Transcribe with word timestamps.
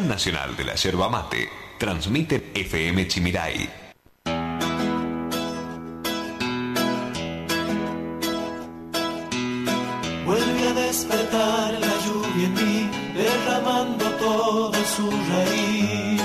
Nacional 0.00 0.56
de 0.56 0.64
la 0.64 0.74
Yerba 0.74 1.10
Mate 1.10 1.50
transmite 1.78 2.50
FM 2.54 3.06
Chimiray. 3.08 3.68
Vuelve 10.24 10.68
a 10.68 10.72
despertar 10.72 11.74
la 11.74 11.94
lluvia 12.06 12.46
en 12.46 12.54
mí, 12.54 12.90
derramando 13.14 14.10
toda 14.12 14.82
su 14.96 15.10
raíz 15.10 16.22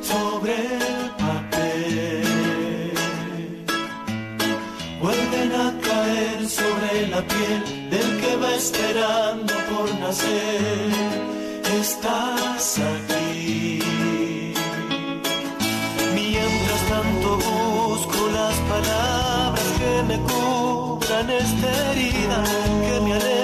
sobre 0.00 0.54
el 0.54 1.10
papel. 1.18 2.92
Vuelven 5.00 5.52
a 5.52 5.80
caer 5.80 6.48
sobre 6.48 7.08
la 7.08 7.22
piel 7.26 7.90
del 7.90 8.20
que 8.20 8.36
va 8.36 8.54
esperando 8.54 9.52
por 9.68 9.98
nacer 9.98 10.49
me 20.10 20.18
cubran 20.22 21.30
esta 21.30 21.92
herida, 21.92 22.42
que 22.84 23.00
me 23.00 23.12
alejen 23.14 23.39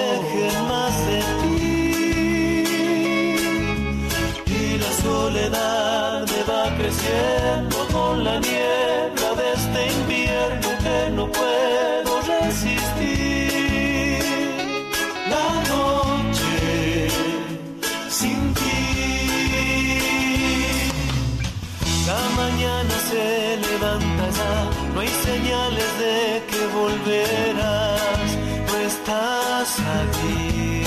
estás 29.67 30.86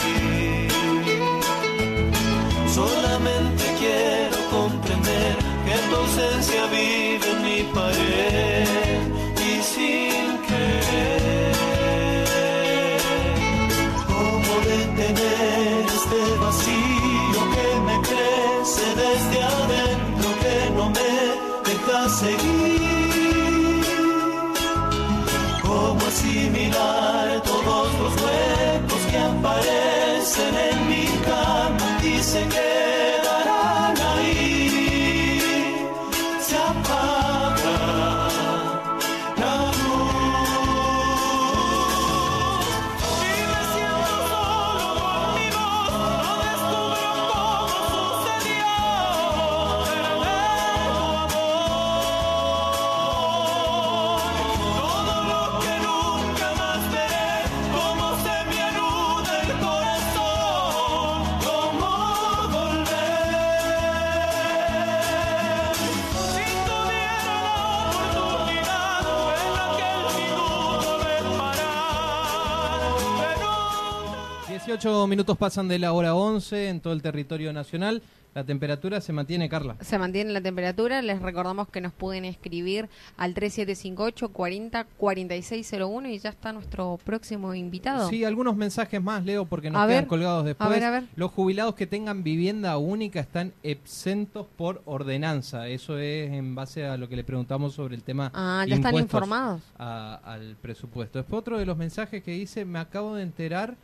minutos 75.09 75.37
pasan 75.37 75.67
de 75.67 75.81
la 75.81 75.93
hora 75.93 76.15
11 76.15 76.69
en 76.69 76.81
todo 76.81 76.93
el 76.93 77.03
territorio 77.03 77.53
nacional. 77.53 78.03
La 78.33 78.45
temperatura 78.45 79.01
se 79.01 79.13
mantiene, 79.13 79.49
Carla. 79.49 79.77
Se 79.81 79.99
mantiene 79.99 80.31
la 80.31 80.41
temperatura. 80.41 81.03
Les 81.03 81.21
recordamos 81.21 81.69
que 81.69 81.81
nos 81.81 81.93
pueden 81.93 82.25
escribir 82.25 82.89
al 83.17 83.35
3758 83.35 84.29
40 84.29 84.85
4601 84.97 86.09
y 86.11 86.19
ya 86.21 86.31
está 86.31 86.53
nuestro 86.53 87.01
próximo 87.03 87.53
invitado. 87.55 88.09
Sí, 88.09 88.23
algunos 88.25 88.55
mensajes 88.55 89.03
más, 89.03 89.25
Leo, 89.25 89.47
porque 89.47 89.71
nos 89.71 89.85
quedan 89.89 90.07
colgados 90.07 90.45
después. 90.45 90.69
A 90.69 90.73
ver, 90.73 90.85
a 90.85 90.91
ver. 90.93 91.05
Los 91.17 91.33
jubilados 91.33 91.75
que 91.75 91.89
tengan 91.89 92.23
vivienda 92.23 92.79
única 92.79 93.19
están 93.19 93.53
exentos 93.65 94.47
por 94.57 94.83
ordenanza. 94.85 95.67
Eso 95.67 95.99
es 95.99 96.31
en 96.31 96.55
base 96.55 96.87
a 96.87 96.97
lo 96.97 97.09
que 97.09 97.17
le 97.17 97.25
preguntamos 97.25 97.75
sobre 97.75 97.97
el 97.97 98.05
tema. 98.05 98.31
Ah, 98.33 98.65
ya 98.69 98.77
están 98.77 98.95
informados. 98.95 99.63
al 99.77 100.57
presupuesto. 100.63 101.19
Después 101.19 101.41
otro 101.41 101.59
de 101.59 101.67
los 101.67 101.77
mensajes 101.77 102.23
que 102.23 102.31
dice, 102.31 102.65
me 102.65 102.79
acabo 102.79 103.17
de 103.17 103.25
enterar 103.25 103.77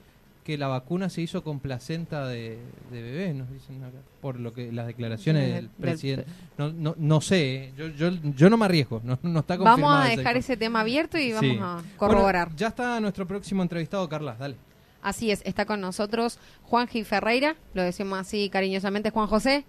que 0.46 0.56
la 0.56 0.68
vacuna 0.68 1.10
se 1.10 1.22
hizo 1.22 1.42
con 1.42 1.58
placenta 1.58 2.24
de, 2.28 2.56
bebé, 2.88 3.34
nos 3.34 3.50
dicen 3.50 3.82
acá, 3.82 3.98
por 4.20 4.38
lo 4.38 4.52
que 4.52 4.70
las 4.70 4.86
declaraciones 4.86 5.52
del 5.52 5.68
presidente. 5.68 6.24
No, 6.56 6.72
no, 6.72 6.94
no 6.96 7.20
sé, 7.20 7.72
yo, 7.76 7.88
yo, 7.88 8.10
yo 8.10 8.48
no 8.48 8.56
me 8.56 8.66
arriesgo, 8.66 9.00
no, 9.02 9.18
no 9.22 9.40
está 9.40 9.58
confirmado. 9.58 9.92
Vamos 9.92 10.06
a 10.06 10.16
dejar 10.16 10.36
ese 10.36 10.56
tema 10.56 10.82
abierto 10.82 11.18
y 11.18 11.32
vamos 11.32 11.56
a 11.60 11.82
corroborar. 11.96 12.54
ya 12.54 12.68
está 12.68 13.00
nuestro 13.00 13.26
próximo 13.26 13.60
entrevistado, 13.60 14.08
Carla, 14.08 14.36
dale. 14.38 14.54
Así 15.02 15.32
es, 15.32 15.42
está 15.44 15.66
con 15.66 15.80
nosotros 15.80 16.38
Juan 16.62 16.86
G. 16.86 17.04
Ferreira, 17.04 17.56
lo 17.74 17.82
decimos 17.82 18.16
así 18.16 18.48
cariñosamente, 18.48 19.10
Juan 19.10 19.26
José. 19.26 19.64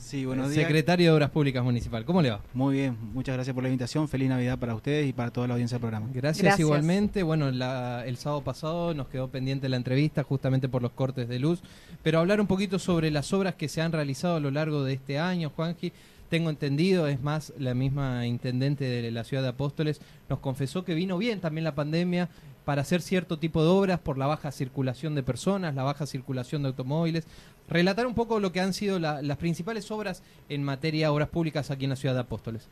Sí, 0.00 0.24
buenos 0.24 0.50
días. 0.50 0.62
Secretario 0.66 1.10
de 1.10 1.12
Obras 1.14 1.30
Públicas 1.30 1.62
Municipal. 1.62 2.04
¿Cómo 2.04 2.22
le 2.22 2.30
va? 2.30 2.40
Muy 2.54 2.74
bien, 2.74 2.96
muchas 3.12 3.34
gracias 3.34 3.54
por 3.54 3.62
la 3.62 3.68
invitación. 3.68 4.08
Feliz 4.08 4.28
Navidad 4.28 4.58
para 4.58 4.74
ustedes 4.74 5.06
y 5.06 5.12
para 5.12 5.30
toda 5.30 5.46
la 5.46 5.54
audiencia 5.54 5.76
del 5.76 5.82
programa. 5.82 6.08
Gracias, 6.12 6.58
igualmente. 6.58 7.22
Bueno, 7.22 7.48
el 7.48 8.16
sábado 8.16 8.42
pasado 8.42 8.94
nos 8.94 9.08
quedó 9.08 9.28
pendiente 9.28 9.68
la 9.68 9.76
entrevista 9.76 10.24
justamente 10.24 10.68
por 10.68 10.82
los 10.82 10.92
cortes 10.92 11.28
de 11.28 11.38
luz, 11.38 11.60
pero 12.02 12.18
hablar 12.18 12.40
un 12.40 12.46
poquito 12.46 12.78
sobre 12.78 13.10
las 13.10 13.32
obras 13.32 13.54
que 13.54 13.68
se 13.68 13.82
han 13.82 13.92
realizado 13.92 14.36
a 14.36 14.40
lo 14.40 14.50
largo 14.50 14.82
de 14.84 14.94
este 14.94 15.18
año, 15.18 15.52
Juanji. 15.54 15.92
Tengo 16.30 16.48
entendido, 16.48 17.06
es 17.08 17.20
más, 17.20 17.52
la 17.58 17.74
misma 17.74 18.24
intendente 18.26 18.84
de 18.84 19.10
la 19.10 19.24
ciudad 19.24 19.42
de 19.42 19.48
Apóstoles 19.48 20.00
nos 20.28 20.38
confesó 20.38 20.84
que 20.84 20.94
vino 20.94 21.18
bien 21.18 21.40
también 21.40 21.64
la 21.64 21.74
pandemia 21.74 22.30
para 22.64 22.82
hacer 22.82 23.02
cierto 23.02 23.38
tipo 23.38 23.64
de 23.64 23.68
obras 23.68 23.98
por 23.98 24.16
la 24.16 24.28
baja 24.28 24.52
circulación 24.52 25.16
de 25.16 25.24
personas, 25.24 25.74
la 25.74 25.82
baja 25.82 26.06
circulación 26.06 26.62
de 26.62 26.68
automóviles 26.68 27.26
relatar 27.70 28.06
un 28.06 28.14
poco 28.14 28.40
lo 28.40 28.52
que 28.52 28.60
han 28.60 28.74
sido 28.74 28.98
las 28.98 29.36
principales 29.38 29.90
obras 29.90 30.22
en 30.48 30.62
materia 30.62 31.06
de 31.06 31.10
obras 31.10 31.28
públicas 31.28 31.70
aquí 31.70 31.84
en 31.84 31.90
la 31.90 31.96
ciudad 31.96 32.14
de 32.14 32.20
Apóstoles. 32.20 32.68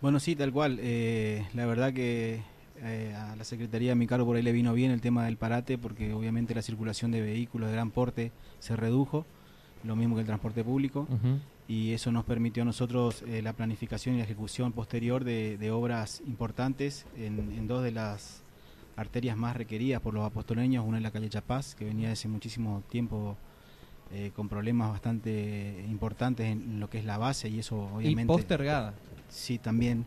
Bueno, 0.00 0.18
sí, 0.18 0.34
tal 0.34 0.52
cual. 0.52 0.78
Eh, 0.80 1.46
la 1.54 1.66
verdad 1.66 1.92
que 1.92 2.40
eh, 2.82 3.14
a 3.14 3.36
la 3.36 3.44
Secretaría 3.44 3.90
de 3.90 3.96
mi 3.96 4.06
cargo 4.06 4.24
por 4.24 4.36
ahí 4.36 4.42
le 4.42 4.52
vino 4.52 4.72
bien 4.72 4.90
el 4.90 5.02
tema 5.02 5.26
del 5.26 5.36
parate, 5.36 5.76
porque 5.76 6.14
obviamente 6.14 6.54
la 6.54 6.62
circulación 6.62 7.10
de 7.10 7.20
vehículos 7.20 7.68
de 7.68 7.74
gran 7.74 7.90
porte 7.90 8.32
se 8.58 8.76
redujo, 8.76 9.26
lo 9.84 9.96
mismo 9.96 10.14
que 10.14 10.22
el 10.22 10.26
transporte 10.26 10.64
público, 10.64 11.06
y 11.68 11.92
eso 11.92 12.10
nos 12.10 12.24
permitió 12.24 12.62
a 12.62 12.66
nosotros 12.66 13.22
eh, 13.28 13.42
la 13.42 13.52
planificación 13.52 14.14
y 14.14 14.18
la 14.18 14.24
ejecución 14.24 14.72
posterior 14.72 15.24
de, 15.24 15.70
obras 15.70 16.22
importantes 16.26 17.04
en, 17.16 17.52
en, 17.52 17.66
dos 17.66 17.82
de 17.82 17.92
las 17.92 18.42
arterias 18.96 19.36
más 19.36 19.56
requeridas 19.56 20.00
por 20.00 20.14
los 20.14 20.24
apostoleños, 20.24 20.84
una 20.86 20.96
en 20.96 21.02
la 21.02 21.10
calle 21.10 21.28
Chapaz, 21.28 21.74
que 21.74 21.84
venía 21.84 22.08
desde 22.08 22.28
muchísimo 22.28 22.82
tiempo 22.88 23.36
eh, 24.12 24.32
con 24.34 24.48
problemas 24.48 24.90
bastante 24.90 25.84
importantes 25.88 26.46
en 26.46 26.80
lo 26.80 26.90
que 26.90 26.98
es 26.98 27.04
la 27.04 27.16
base 27.16 27.48
y 27.48 27.60
eso 27.60 27.90
obviamente... 27.94 28.32
Y 28.32 28.36
postergada. 28.36 28.94
Sí, 29.28 29.58
también. 29.58 30.04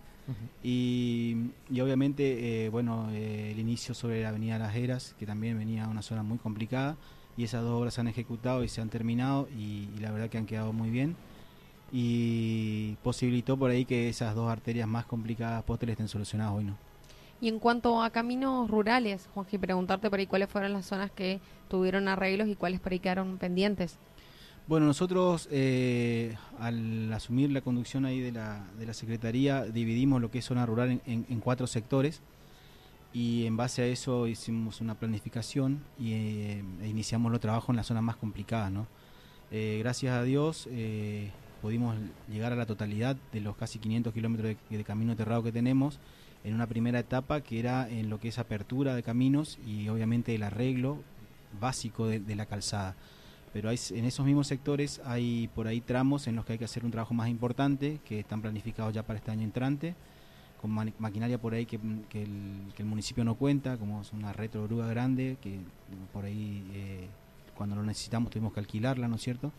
y, 0.61 1.37
obviamente, 1.81 2.65
eh, 2.65 2.69
bueno, 2.69 3.09
eh, 3.11 3.51
el 3.51 3.59
inicio 3.59 3.93
sobre 3.93 4.21
la 4.21 4.29
Avenida 4.29 4.59
Las 4.59 4.75
Heras, 4.75 5.15
que 5.17 5.25
también 5.25 5.57
venía 5.57 5.85
a 5.85 5.87
una 5.87 6.01
zona 6.01 6.21
muy 6.21 6.37
complicada, 6.37 6.97
y 7.37 7.45
esas 7.45 7.63
dos 7.63 7.79
obras 7.79 7.93
se 7.93 8.01
han 8.01 8.09
ejecutado 8.09 8.63
y 8.63 8.67
se 8.67 8.81
han 8.81 8.89
terminado, 8.89 9.47
y, 9.57 9.87
la 9.99 10.11
verdad 10.11 10.29
que 10.29 10.37
han 10.37 10.45
quedado 10.45 10.73
muy 10.73 10.89
bien. 10.89 11.15
Y 11.91 12.95
posibilitó 13.03 13.55
por 13.55 13.71
ahí 13.71 13.85
que 13.85 14.09
esas 14.09 14.35
dos 14.35 14.51
arterias 14.51 14.87
más 14.87 15.05
complicadas 15.05 15.63
posteriores 15.63 15.93
estén 15.93 16.09
solucionadas 16.09 16.53
hoy, 16.55 16.65
¿no? 16.65 16.77
Y 17.43 17.49
en 17.49 17.59
cuanto 17.59 18.01
a 18.01 18.09
caminos 18.09 18.71
rurales, 18.71 19.27
Juanji, 19.33 19.57
preguntarte 19.57 20.09
por 20.09 20.17
ahí 20.17 20.27
cuáles 20.27 20.47
fueron 20.47 20.71
las 20.71 20.85
zonas 20.85 21.11
que 21.11 21.41
tuvieron 21.67 22.07
arreglos 22.07 22.47
y 22.47 22.55
cuáles 22.55 22.79
por 22.79 22.93
ahí 22.93 22.99
quedaron 22.99 23.37
pendientes. 23.37 23.97
Bueno, 24.65 24.85
nosotros 24.85 25.49
eh, 25.51 26.37
al 26.57 27.11
asumir 27.11 27.51
la 27.51 27.59
conducción 27.59 28.05
ahí 28.05 28.21
de 28.21 28.31
la, 28.31 28.65
de 28.79 28.85
la 28.85 28.93
Secretaría 28.93 29.65
dividimos 29.65 30.21
lo 30.21 30.31
que 30.31 30.39
es 30.39 30.45
zona 30.45 30.65
rural 30.65 31.01
en, 31.05 31.39
cuatro 31.41 31.67
sectores 31.67 32.21
y 33.11 33.45
en 33.45 33.57
base 33.57 33.81
a 33.81 33.87
eso 33.87 34.25
hicimos 34.25 34.79
una 34.79 34.95
planificación 34.95 35.83
y, 35.99 36.13
eh, 36.13 36.63
e 36.81 36.87
iniciamos 36.87 37.29
los 37.29 37.41
trabajos 37.41 37.71
en 37.71 37.75
las 37.75 37.87
zonas 37.87 38.03
más 38.03 38.15
complicadas. 38.15 38.71
Eh, 39.51 39.79
gracias 39.79 40.13
a 40.13 40.23
Dios 40.23 40.69
pudimos 41.61 41.97
llegar 42.29 42.53
a 42.53 42.55
la 42.55 42.65
totalidad 42.65 43.17
de 43.33 43.41
los 43.41 43.57
casi 43.57 43.79
500 43.79 44.13
kilómetros 44.13 44.55
de, 44.69 44.77
de 44.77 44.83
camino 44.85 45.11
aterrado 45.11 45.43
que 45.43 45.51
tenemos 45.51 45.99
en 46.43 46.53
una 46.53 46.67
primera 46.67 46.99
etapa 46.99 47.41
que 47.41 47.59
era 47.59 47.89
en 47.89 48.09
lo 48.09 48.19
que 48.19 48.29
es 48.29 48.39
apertura 48.39 48.95
de 48.95 49.03
caminos 49.03 49.57
y 49.65 49.87
obviamente 49.89 50.35
el 50.35 50.43
arreglo 50.43 51.01
básico 51.59 52.07
de, 52.07 52.35
la 52.35 52.45
calzada. 52.45 52.95
Pero 53.53 53.69
en 53.69 54.05
esos 54.05 54.25
mismos 54.25 54.47
sectores 54.47 54.99
hay 55.05 55.47
por 55.53 55.67
ahí 55.67 55.79
tramos 55.79 56.27
en 56.27 56.35
los 56.35 56.45
que 56.45 56.53
hay 56.53 56.59
que 56.59 56.65
hacer 56.65 56.83
un 56.83 56.91
trabajo 56.91 57.13
más 57.13 57.29
importante, 57.29 57.99
que 58.03 58.19
están 58.19 58.41
planificados 58.41 58.93
ya 58.93 59.03
para 59.03 59.19
este 59.19 59.31
año 59.31 59.43
entrante, 59.43 59.95
con 60.59 60.71
maquinaria 60.97 61.37
por 61.37 61.53
ahí 61.53 61.65
que, 61.65 61.79
que 62.09 62.23
el, 62.23 62.73
que 62.75 62.81
el 62.83 62.87
municipio 62.87 63.23
no 63.23 63.35
cuenta, 63.35 63.77
como 63.77 64.01
es 64.01 64.11
una 64.11 64.33
retrogrúa 64.33 64.87
grande, 64.87 65.37
que 65.41 65.59
por 66.11 66.25
ahí 66.25 66.65
eh, 66.73 67.07
cuando 67.55 67.75
lo 67.75 67.83
necesitamos 67.83 68.31
tuvimos 68.31 68.53
que 68.53 68.59
alquilarla, 68.59 69.07
¿no 69.07 69.17
es 69.17 69.21
cierto? 69.21 69.51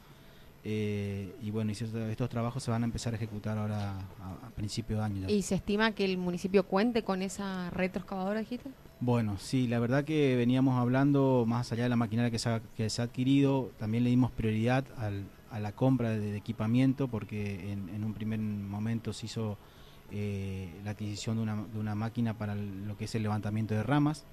Eh, 0.67 1.35
y 1.43 1.51
bueno, 1.51 1.71
y 1.71 1.73
estos, 1.73 1.95
estos 1.95 2.29
trabajos 2.31 2.63
se 2.63 2.71
van 2.71 2.83
a 2.83 2.87
empezar 2.87 3.13
a 3.13 3.17
ejecutar 3.17 3.59
ahora 3.59 3.91
a, 4.21 4.47
a 4.47 4.51
principio 4.57 4.97
de 4.97 5.03
año. 5.03 5.21
ya. 5.23 5.31
¿Y 5.31 5.43
se 5.43 5.55
estima 5.57 5.93
que 5.93 6.05
el 6.07 6.17
municipio 6.17 6.65
cuente 6.67 7.03
con 7.03 7.21
esa 7.21 7.69
retroexcavadora, 7.71 8.41
dijiste? 8.41 8.71
Bueno, 9.01 9.37
sí, 9.39 9.67
la 9.69 9.79
verdad 9.79 10.05
que 10.05 10.35
veníamos 10.37 10.79
hablando 10.81 11.45
más 11.47 11.71
allá 11.73 11.83
de 11.83 11.89
la 11.91 11.97
maquinaria 11.97 12.31
que 12.31 12.39
se 12.39 12.49
ha, 12.49 12.61
que 12.77 12.89
se 12.89 13.03
ha 13.03 13.05
adquirido, 13.05 13.71
también 13.79 14.05
le 14.05 14.11
dimos 14.11 14.31
prioridad 14.31 14.85
al- 14.97 15.25
a 15.51 15.61
la 15.61 15.73
compra 15.73 16.11
de, 16.11 16.19
de 16.21 16.37
equipamiento 16.37 17.07
porque 17.09 17.71
en, 17.71 17.89
en 17.91 18.03
un 18.03 18.15
primer 18.15 18.41
momento 18.41 19.13
se 19.13 19.27
hizo 19.27 19.59
eh, 20.11 20.69
la 20.85 20.93
adquisición 20.93 21.37
de 21.37 21.43
una, 21.43 21.63
de 21.73 21.79
una 21.79 21.95
máquina 21.95 22.35
para 22.35 22.55
el- 22.55 22.89
lo 22.89 22.97
que 22.97 23.05
es 23.05 23.15
el 23.15 23.23
levantamiento 23.23 23.75
de 23.75 23.83
ramas. 23.83 24.25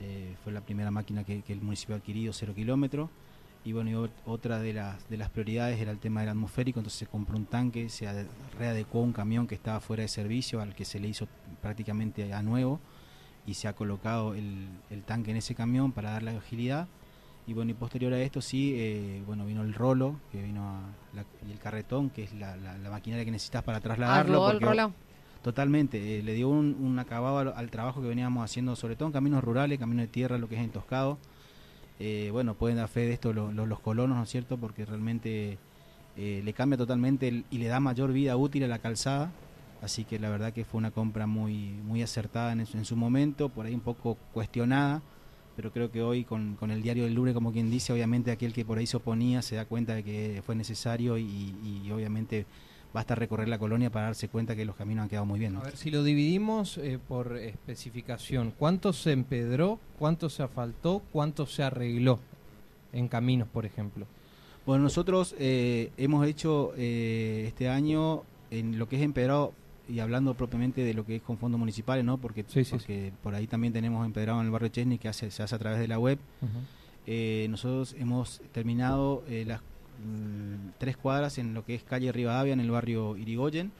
Eh, 0.00 0.34
fue 0.42 0.52
la 0.52 0.60
primera 0.62 0.90
máquina 0.90 1.22
que, 1.24 1.42
que 1.42 1.52
el 1.52 1.60
municipio 1.60 1.94
ha 1.94 1.98
adquirido, 1.98 2.32
cero 2.32 2.52
kilómetros. 2.56 3.08
Y 3.62 3.72
bueno, 3.72 3.90
y 3.90 4.10
otra 4.24 4.58
de 4.58 4.72
las, 4.72 5.06
de 5.10 5.18
las 5.18 5.28
prioridades 5.28 5.78
era 5.78 5.90
el 5.90 5.98
tema 5.98 6.20
del 6.20 6.30
atmosférico, 6.30 6.80
entonces 6.80 6.98
se 6.98 7.06
compró 7.06 7.36
un 7.36 7.44
tanque, 7.44 7.90
se 7.90 8.06
ade- 8.08 8.26
readecuó 8.58 9.02
un 9.02 9.12
camión 9.12 9.46
que 9.46 9.54
estaba 9.54 9.80
fuera 9.80 10.02
de 10.02 10.08
servicio, 10.08 10.62
al 10.62 10.74
que 10.74 10.86
se 10.86 10.98
le 10.98 11.08
hizo 11.08 11.28
prácticamente 11.60 12.32
a 12.32 12.42
nuevo 12.42 12.80
y 13.46 13.54
se 13.54 13.68
ha 13.68 13.74
colocado 13.74 14.34
el, 14.34 14.66
el 14.88 15.02
tanque 15.02 15.30
en 15.30 15.36
ese 15.36 15.54
camión 15.54 15.92
para 15.92 16.12
darle 16.12 16.30
agilidad. 16.30 16.88
Y 17.46 17.52
bueno, 17.52 17.70
y 17.70 17.74
posterior 17.74 18.12
a 18.14 18.20
esto 18.22 18.40
sí, 18.40 18.74
eh, 18.76 19.22
bueno, 19.26 19.44
vino 19.44 19.62
el 19.62 19.74
rolo, 19.74 20.16
que 20.32 20.42
vino 20.42 20.62
a 20.62 20.80
la- 21.14 21.24
y 21.46 21.52
el 21.52 21.58
carretón, 21.58 22.08
que 22.08 22.22
es 22.24 22.32
la, 22.32 22.56
la- 22.56 22.78
la 22.78 22.90
maquinaria 22.90 23.24
que 23.26 23.30
necesitas 23.30 23.62
para 23.62 23.80
trasladarlo. 23.80 24.38
¿Arrodó 24.44 24.50
el 24.52 24.60
rollo? 24.60 24.94
Totalmente, 25.42 26.18
eh, 26.18 26.22
le 26.22 26.34
dio 26.34 26.48
un, 26.48 26.76
un 26.80 26.98
acabado 26.98 27.38
al, 27.38 27.52
al 27.54 27.70
trabajo 27.70 28.00
que 28.02 28.08
veníamos 28.08 28.44
haciendo, 28.44 28.76
sobre 28.76 28.94
todo 28.96 29.08
en 29.08 29.12
caminos 29.12 29.42
rurales, 29.44 29.78
caminos 29.78 30.02
de 30.04 30.08
tierra, 30.08 30.38
lo 30.38 30.48
que 30.48 30.54
es 30.56 30.60
entoscado. 30.62 31.18
Eh, 32.00 32.30
bueno, 32.32 32.54
pueden 32.54 32.78
dar 32.78 32.88
fe 32.88 33.00
de 33.02 33.12
esto 33.12 33.32
lo- 33.34 33.52
lo- 33.52 33.66
los 33.66 33.80
colonos, 33.80 34.16
¿no 34.16 34.22
es 34.24 34.30
cierto? 34.30 34.56
Porque 34.58 34.84
realmente 34.86 35.58
eh, 36.16 36.42
le 36.44 36.52
cambia 36.54 36.76
totalmente 36.78 37.44
y 37.50 37.58
le 37.58 37.66
da 37.68 37.80
mayor 37.80 38.12
vida 38.12 38.36
útil 38.36 38.64
a 38.64 38.68
la 38.68 38.78
calzada. 38.80 39.30
Así 39.82 40.04
que 40.04 40.18
la 40.18 40.28
verdad 40.30 40.52
que 40.52 40.64
fue 40.64 40.78
una 40.78 40.90
compra 40.90 41.26
muy, 41.26 41.70
muy 41.86 42.02
acertada 42.02 42.52
en, 42.52 42.66
su- 42.66 42.76
en 42.78 42.84
su 42.84 42.96
momento, 42.96 43.48
por 43.50 43.66
ahí 43.66 43.74
un 43.74 43.80
poco 43.80 44.16
cuestionada, 44.34 45.02
pero 45.56 45.72
creo 45.72 45.90
que 45.90 46.02
hoy 46.02 46.24
con, 46.24 46.56
con 46.56 46.70
el 46.70 46.82
diario 46.82 47.04
del 47.04 47.14
lunes, 47.14 47.34
como 47.34 47.52
quien 47.52 47.70
dice, 47.70 47.92
obviamente 47.92 48.30
aquel 48.30 48.52
que 48.52 48.64
por 48.64 48.78
ahí 48.78 48.86
se 48.86 48.96
oponía 48.98 49.42
se 49.42 49.56
da 49.56 49.64
cuenta 49.66 49.94
de 49.94 50.02
que 50.04 50.42
fue 50.44 50.54
necesario 50.56 51.18
y, 51.18 51.54
y 51.84 51.90
obviamente 51.92 52.46
basta 52.92 53.14
recorrer 53.14 53.48
la 53.48 53.58
colonia 53.58 53.90
para 53.90 54.06
darse 54.06 54.28
cuenta 54.28 54.56
que 54.56 54.64
los 54.64 54.76
caminos 54.76 55.04
han 55.04 55.08
quedado 55.08 55.26
muy 55.26 55.38
bien. 55.38 55.54
¿no? 55.54 55.60
A 55.60 55.64
ver, 55.64 55.76
si 55.76 55.90
lo 55.90 56.02
dividimos 56.02 56.78
eh, 56.78 56.98
por 57.06 57.36
especificación, 57.36 58.52
¿cuánto 58.56 58.92
se 58.92 59.12
empedró, 59.12 59.78
cuánto 59.98 60.28
se 60.28 60.42
asfaltó, 60.42 61.02
cuánto 61.12 61.46
se 61.46 61.62
arregló 61.62 62.18
en 62.92 63.08
caminos, 63.08 63.48
por 63.48 63.64
ejemplo? 63.66 64.06
Bueno, 64.66 64.84
nosotros 64.84 65.34
eh, 65.38 65.90
hemos 65.96 66.26
hecho 66.26 66.72
eh, 66.76 67.44
este 67.46 67.68
año 67.68 68.22
en 68.50 68.78
lo 68.78 68.88
que 68.88 68.96
es 68.96 69.02
empedrado 69.02 69.52
y 69.88 70.00
hablando 70.00 70.34
propiamente 70.34 70.82
de 70.82 70.94
lo 70.94 71.04
que 71.04 71.16
es 71.16 71.22
con 71.22 71.38
fondos 71.38 71.58
municipales, 71.58 72.04
¿no? 72.04 72.18
Porque, 72.18 72.44
Sí, 72.46 72.64
sí, 72.64 72.70
porque 72.70 73.12
por 73.22 73.34
ahí 73.34 73.46
también 73.46 73.72
tenemos 73.72 74.04
empedrado 74.06 74.40
en 74.40 74.46
el 74.46 74.52
barrio 74.52 74.68
Chesney 74.68 74.98
que 74.98 75.08
hace, 75.08 75.30
se 75.30 75.42
hace 75.42 75.54
a 75.54 75.58
través 75.58 75.80
de 75.80 75.88
la 75.88 75.98
web. 75.98 76.18
Nosotros 77.48 77.96
hemos 77.98 78.40
terminado 78.52 79.24
las 79.28 79.62
mm, 80.04 80.70
tres 80.78 80.96
cuadras 80.96 81.38
en 81.38 81.54
lo 81.54 81.64
que 81.64 81.74
es 81.74 81.82
calle 81.82 82.12
Rivadavia, 82.12 82.52
en 82.52 82.60
el 82.60 82.70
barrio 82.70 83.16
Irigoyen. 83.16 83.72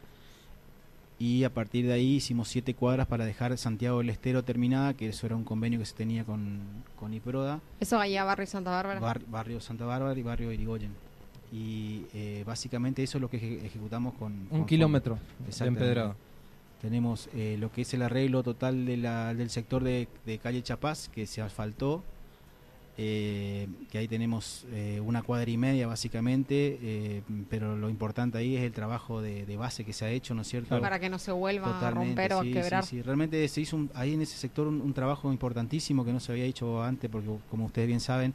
Y 1.18 1.44
a 1.44 1.52
partir 1.52 1.86
de 1.86 1.92
ahí 1.92 2.14
hicimos 2.16 2.48
siete 2.48 2.72
cuadras 2.72 3.06
para 3.06 3.26
dejar 3.26 3.56
Santiago 3.58 3.98
del 3.98 4.08
Estero 4.08 4.42
terminada, 4.42 4.94
que 4.94 5.08
eso 5.10 5.26
era 5.26 5.36
un 5.36 5.44
convenio 5.44 5.78
que 5.78 5.84
se 5.84 5.94
tenía 5.94 6.24
con, 6.24 6.60
con 6.96 7.12
IPRODA. 7.12 7.60
Eso 7.78 8.00
allá 8.00 8.24
Barrio 8.24 8.46
Santa 8.46 8.70
Bárbara. 8.70 9.00
Bar- 9.00 9.26
barrio 9.28 9.60
Santa 9.60 9.84
Bárbara 9.84 10.18
y 10.18 10.22
barrio 10.22 10.50
Irigoyen. 10.50 10.92
Y 11.52 12.06
eh, 12.14 12.42
básicamente 12.46 13.02
eso 13.02 13.18
es 13.18 13.22
lo 13.22 13.28
que 13.28 13.36
eje- 13.36 13.66
ejecutamos 13.66 14.14
con... 14.14 14.32
Un 14.32 14.46
con 14.48 14.66
kilómetro 14.66 15.18
de 15.46 15.66
empedrado. 15.66 16.16
Tenemos 16.80 17.28
eh, 17.34 17.56
lo 17.60 17.70
que 17.70 17.82
es 17.82 17.92
el 17.92 18.00
arreglo 18.00 18.42
total 18.42 18.86
de 18.86 18.96
la- 18.96 19.34
del 19.34 19.50
sector 19.50 19.84
de, 19.84 20.08
de 20.24 20.38
calle 20.38 20.62
Chapaz, 20.62 21.10
que 21.10 21.26
se 21.26 21.42
asfaltó, 21.42 22.02
eh, 23.02 23.66
que 23.90 23.96
ahí 23.96 24.08
tenemos 24.08 24.66
eh, 24.72 25.00
una 25.02 25.22
cuadra 25.22 25.50
y 25.50 25.56
media 25.56 25.86
básicamente, 25.86 26.78
eh, 26.82 27.22
pero 27.48 27.74
lo 27.74 27.88
importante 27.88 28.36
ahí 28.36 28.56
es 28.56 28.62
el 28.62 28.72
trabajo 28.72 29.22
de, 29.22 29.46
de 29.46 29.56
base 29.56 29.84
que 29.84 29.94
se 29.94 30.04
ha 30.04 30.10
hecho, 30.10 30.34
¿no 30.34 30.42
es 30.42 30.48
cierto? 30.48 30.78
Para 30.80 30.98
que 30.98 31.08
no 31.08 31.18
se 31.18 31.32
vuelva 31.32 31.70
a 31.70 31.80
Totalmente, 31.80 32.28
romper 32.28 32.32
o 32.34 32.40
a 32.40 32.44
quebrar. 32.44 32.84
sí, 32.84 32.96
sí. 32.96 33.02
Realmente 33.02 33.48
se 33.48 33.62
hizo 33.62 33.76
un- 33.76 33.90
ahí 33.94 34.12
en 34.12 34.20
ese 34.20 34.36
sector 34.36 34.66
un, 34.66 34.82
un 34.82 34.92
trabajo 34.92 35.32
importantísimo 35.32 36.04
que 36.04 36.12
no 36.12 36.20
se 36.20 36.32
había 36.32 36.44
hecho 36.44 36.82
antes, 36.82 37.08
porque 37.10 37.28
como 37.50 37.64
ustedes 37.66 37.88
bien 37.88 38.00
saben, 38.00 38.34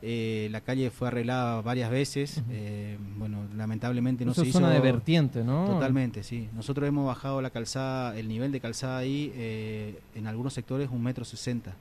eh, 0.00 0.48
la 0.50 0.62
calle 0.62 0.90
fue 0.90 1.08
arreglada 1.08 1.60
varias 1.60 1.90
veces. 1.90 2.42
Eh, 2.50 2.96
bueno, 3.18 3.44
lamentablemente 3.54 4.24
no 4.24 4.32
Eso 4.32 4.40
se 4.40 4.48
es 4.48 4.48
hizo. 4.48 4.58
zona 4.60 4.70
de 4.72 4.80
vertiente, 4.80 5.44
¿no? 5.44 5.66
Totalmente, 5.66 6.22
sí. 6.22 6.48
Nosotros 6.54 6.88
hemos 6.88 7.06
bajado 7.06 7.42
la 7.42 7.50
calzada, 7.50 8.18
el 8.18 8.26
nivel 8.26 8.50
de 8.52 8.60
calzada 8.60 8.96
ahí, 8.98 9.30
eh, 9.36 10.00
en 10.14 10.26
algunos 10.26 10.54
sectores 10.54 10.88
un 10.90 11.02
metro 11.02 11.24
sesenta. 11.26 11.74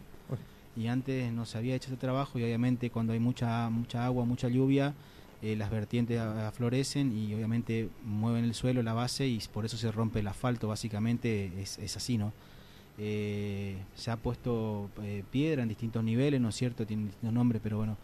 Y 0.76 0.88
antes 0.88 1.32
no 1.34 1.46
se 1.46 1.58
había 1.58 1.76
hecho 1.76 1.88
ese 1.88 1.98
trabajo 1.98 2.40
y 2.40 2.44
obviamente 2.44 2.90
cuando 2.90 3.14
hay 3.14 3.20
mucha 3.20 3.70
mucha 3.70 4.06
agua, 4.06 4.26
mucha 4.26 4.48
lluvia, 4.48 4.94
eh, 5.42 5.56
las 5.56 5.72
vertientes 5.72 6.20
aflorecen 6.20 7.18
y 7.18 7.34
obviamente 7.34 7.90
mueven 8.04 8.46
el 8.46 8.54
suelo, 8.54 8.84
la 8.84 8.94
base 8.94 9.28
y 9.28 9.42
por 9.52 9.66
eso 9.66 9.76
se 9.76 9.92
rompe 9.92 10.20
el 10.20 10.28
asfalto, 10.28 10.68
básicamente 10.68 11.52
es, 11.60 11.80
es 11.80 11.98
así, 11.98 12.18
¿no? 12.18 12.32
Eh, 12.98 13.78
se 13.96 14.12
ha 14.12 14.18
puesto 14.18 14.90
eh, 15.02 15.24
piedra 15.32 15.64
en 15.64 15.70
distintos 15.70 16.04
niveles, 16.04 16.40
¿no 16.40 16.50
es 16.50 16.56
cierto? 16.56 16.86
Tiene 16.86 17.06
distintos 17.06 17.34
nombres, 17.34 17.62
pero 17.64 17.78
bueno, 17.78 17.98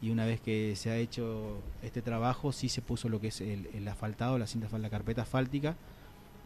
y 0.00 0.10
una 0.10 0.24
vez 0.24 0.40
que 0.40 0.76
se 0.76 0.90
ha 0.90 0.96
hecho 0.96 1.58
este 1.82 2.02
trabajo, 2.02 2.52
sí 2.52 2.68
se 2.68 2.82
puso 2.82 3.08
lo 3.08 3.20
que 3.20 3.28
es 3.28 3.40
el, 3.40 3.68
el 3.74 3.88
asfaltado, 3.88 4.38
la 4.38 4.46
cinta, 4.46 4.68
la 4.78 4.90
carpeta 4.90 5.22
asfáltica, 5.22 5.74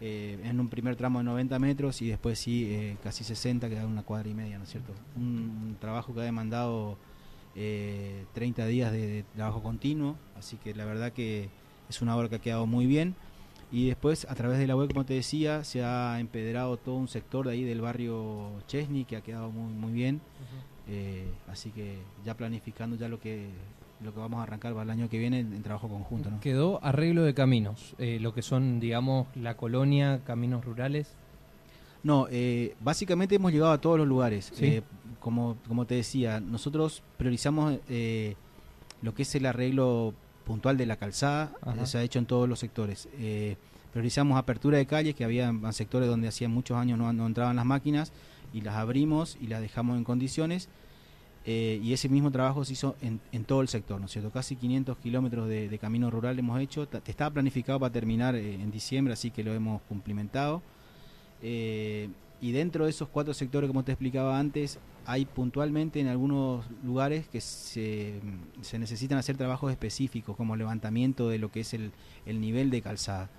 eh, 0.01 0.39
en 0.45 0.61
un 0.61 0.69
primer 0.69 0.97
tramo 0.97 1.19
de 1.19 1.25
90 1.25 1.59
metros 1.59 2.01
y 2.03 2.09
después 2.09 2.39
sí 2.39 2.67
eh, 2.71 2.97
casi 3.03 3.25
60, 3.25 3.69
que 3.69 3.75
da 3.75 3.87
una 3.87 4.03
cuadra 4.03 4.29
y 4.29 4.35
media, 4.35 4.59
¿no 4.59 4.65
es 4.65 4.71
cierto? 4.71 4.93
Un, 5.17 5.25
un 5.25 5.77
trabajo 5.79 6.15
que 6.15 6.21
ha 6.21 6.25
demandado 6.25 6.97
eh, 7.55 8.25
30 8.35 8.67
días 8.67 8.93
de, 8.93 9.07
de 9.07 9.23
trabajo 9.35 9.63
continuo, 9.63 10.17
así 10.39 10.57
que 10.57 10.75
la 10.75 10.85
verdad 10.85 11.13
que 11.13 11.51
es 11.89 12.01
una 12.01 12.17
obra 12.17 12.29
que 12.29 12.37
ha 12.37 12.41
quedado 12.41 12.67
muy 12.67 12.87
bien. 12.87 13.15
Y 13.73 13.87
después, 13.87 14.27
a 14.29 14.35
través 14.35 14.59
de 14.59 14.67
la 14.67 14.75
web, 14.75 14.89
como 14.89 15.05
te 15.05 15.15
decía, 15.15 15.63
se 15.63 15.85
ha 15.85 16.19
empedrado 16.19 16.77
todo 16.77 16.97
un 16.97 17.07
sector 17.07 17.47
de 17.47 17.53
ahí 17.53 17.63
del 17.63 17.81
barrio 17.81 18.51
Chesney, 18.67 19.05
que 19.05 19.17
ha 19.17 19.21
quedado 19.21 19.51
muy, 19.51 19.73
muy 19.73 19.93
bien. 19.93 20.21
Eh, 20.89 21.31
así 21.47 21.71
que 21.71 21.99
ya 22.25 22.37
planificando 22.37 22.97
ya 22.97 23.09
lo 23.09 23.21
que 23.21 23.49
lo 24.03 24.15
que 24.15 24.21
vamos 24.21 24.41
a 24.41 24.45
arrancar 24.45 24.73
para 24.73 24.85
el 24.85 24.91
año 24.91 25.09
que 25.09 25.19
viene 25.19 25.41
en, 25.41 25.63
trabajo 25.63 25.89
conjunto. 25.89 26.31
¿no? 26.31 26.41
Quedó 26.41 26.83
arreglo 26.83 27.23
de 27.23 27.35
caminos, 27.35 27.95
eh, 27.99 28.19
lo 28.21 28.35
que 28.35 28.43
son, 28.43 28.81
digamos, 28.81 29.27
la 29.35 29.57
colonia, 29.57 30.21
caminos 30.25 30.65
rurales. 30.65 31.15
No, 32.03 32.27
eh, 32.31 32.75
básicamente 32.81 33.35
hemos 33.35 33.53
llegado 33.53 33.73
a 33.73 33.81
todos 33.81 33.99
los 33.99 34.09
lugares. 34.09 34.51
Sí. 34.55 34.67
Eh, 34.67 34.83
como, 35.21 35.57
como 35.69 35.85
te 35.85 35.95
decía, 35.95 36.41
nosotros 36.41 37.03
priorizamos 37.19 37.79
eh, 37.89 38.35
lo 39.03 39.15
que 39.15 39.23
es 39.23 39.35
el 39.35 39.47
arreglo 39.47 40.15
puntual 40.45 40.77
de 40.77 40.87
la 40.87 40.97
calzada, 40.97 41.53
Ajá. 41.61 41.83
eh, 41.83 41.87
se 41.87 41.99
ha 41.99 42.03
hecho 42.03 42.19
en 42.19 42.27
todos 42.27 42.49
los 42.49 42.59
sectores. 42.59 43.09
Eh, 43.19 43.57
priorizamos 43.93 44.39
apertura 44.39 44.79
de 44.79 44.87
calles, 44.87 45.15
que 45.15 45.25
había 45.25 45.53
sectores 45.73 46.09
donde 46.09 46.29
hacía 46.29 46.49
muchos 46.49 46.77
años 46.77 46.99
no, 46.99 47.13
no 47.13 47.27
entraban 47.27 47.57
las 47.57 47.67
máquinas, 47.67 48.13
y 48.53 48.63
las 48.63 48.75
abrimos 48.75 49.37
y 49.41 49.47
las 49.47 49.61
dejamos 49.61 49.97
en 49.97 50.05
condiciones. 50.05 50.69
Eh, 51.47 51.81
y 51.83 51.95
ese 51.95 52.09
mismo 52.11 52.31
trabajo 52.31 52.65
se 52.65 52.75
hizo 52.75 52.97
en, 53.01 53.45
todo 53.45 53.63
el 53.63 53.69
sector, 53.69 53.99
¿no 53.99 54.07
es 54.07 54.13
cierto? 54.13 54.31
Casi 54.31 54.57
500 54.57 54.99
kilómetros 54.99 55.49
de, 55.49 55.79
camino 55.81 56.11
rural 56.11 56.39
hemos 56.39 56.61
hecho. 56.61 56.87
Ta- 56.87 57.01
Estaba 57.07 57.31
planificado 57.31 57.81
para 57.81 57.93
terminar 57.93 58.35
eh, 58.35 58.55
en 58.55 58.71
diciembre, 58.71 59.15
así 59.15 59.31
que 59.31 59.43
lo 59.43 59.55
hemos 59.55 59.81
cumplimentado. 59.83 60.63
Eh, 61.43 62.09
y 62.43 62.53
dentro 62.53 62.85
de 62.85 62.91
esos 62.91 63.09
cuatro 63.09 63.35
sectores, 63.35 63.69
como 63.69 63.85
te 63.85 63.93
explicaba 63.93 64.39
antes, 64.39 64.79
hay 65.07 65.25
puntualmente 65.25 66.01
en 66.01 66.09
algunos 66.09 66.65
lugares 66.85 67.27
que 67.29 67.41
se, 67.41 68.21
necesitan 68.79 69.19
hacer 69.19 69.37
trabajos 69.37 69.71
específicos, 69.71 70.37
como 70.37 70.57
levantamiento 70.57 71.29
de 71.29 71.39
lo 71.39 71.51
que 71.51 71.61
es 71.61 71.75
el, 71.75 71.93
el 72.27 72.41
nivel 72.41 72.71
de 72.71 72.83
calzada. 72.83 73.31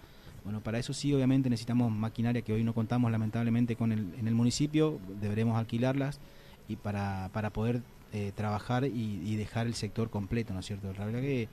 Bueno, 0.43 0.62
para 0.62 0.79
eso 0.79 0.93
sí, 0.93 1.13
obviamente 1.13 1.51
necesitamos 1.51 1.91
maquinaria 1.91 2.41
que 2.41 2.53
hoy 2.53 2.63
no 2.63 2.74
contamos 2.74 3.12
lamentablemente 3.12 3.75
con 3.75 3.91
en 3.91 4.27
el 4.27 4.34
municipio, 4.34 5.00
deberemos 5.22 5.55
alquilarlas 5.55 6.20
y 6.68 6.75
para, 6.75 7.30
para 7.34 7.50
poder 7.50 7.82
eh, 8.13 8.32
trabajar 8.36 8.86
y, 8.86 9.22
y 9.25 9.36
dejar 9.36 9.68
el 9.68 9.74
sector 9.74 10.10
completo, 10.10 10.53
¿no 10.53 10.60
es 10.60 10.65
cierto? 10.65 10.91
La 10.98 11.06
verdad 11.06 11.22
que 11.22 11.48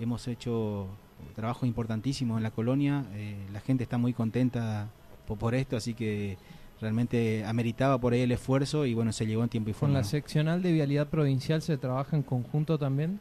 hemos 0.00 0.26
hecho 0.28 0.86
trabajos 1.34 1.66
importantísimos 1.68 2.36
en 2.36 2.42
la 2.42 2.50
colonia, 2.50 3.04
eh, 3.14 3.36
la 3.52 3.60
gente 3.60 3.82
está 3.84 3.98
muy 3.98 4.12
contenta 4.12 4.88
por, 5.26 5.38
por 5.38 5.54
esto, 5.54 5.76
así 5.76 5.94
que 5.94 6.36
realmente 6.80 7.44
ameritaba 7.46 7.98
por 7.98 8.12
ahí 8.12 8.20
el 8.20 8.32
esfuerzo 8.32 8.84
y 8.84 8.92
bueno, 8.94 9.12
se 9.12 9.26
llegó 9.26 9.42
en 9.42 9.48
tiempo 9.48 9.70
y 9.70 9.72
¿Con 9.72 9.80
forma. 9.80 9.94
la 9.94 10.00
¿no? 10.02 10.06
seccional 10.08 10.62
de 10.62 10.72
vialidad 10.72 11.08
provincial 11.08 11.62
se 11.62 11.78
trabaja 11.78 12.16
en 12.16 12.22
conjunto 12.22 12.78
también? 12.78 13.18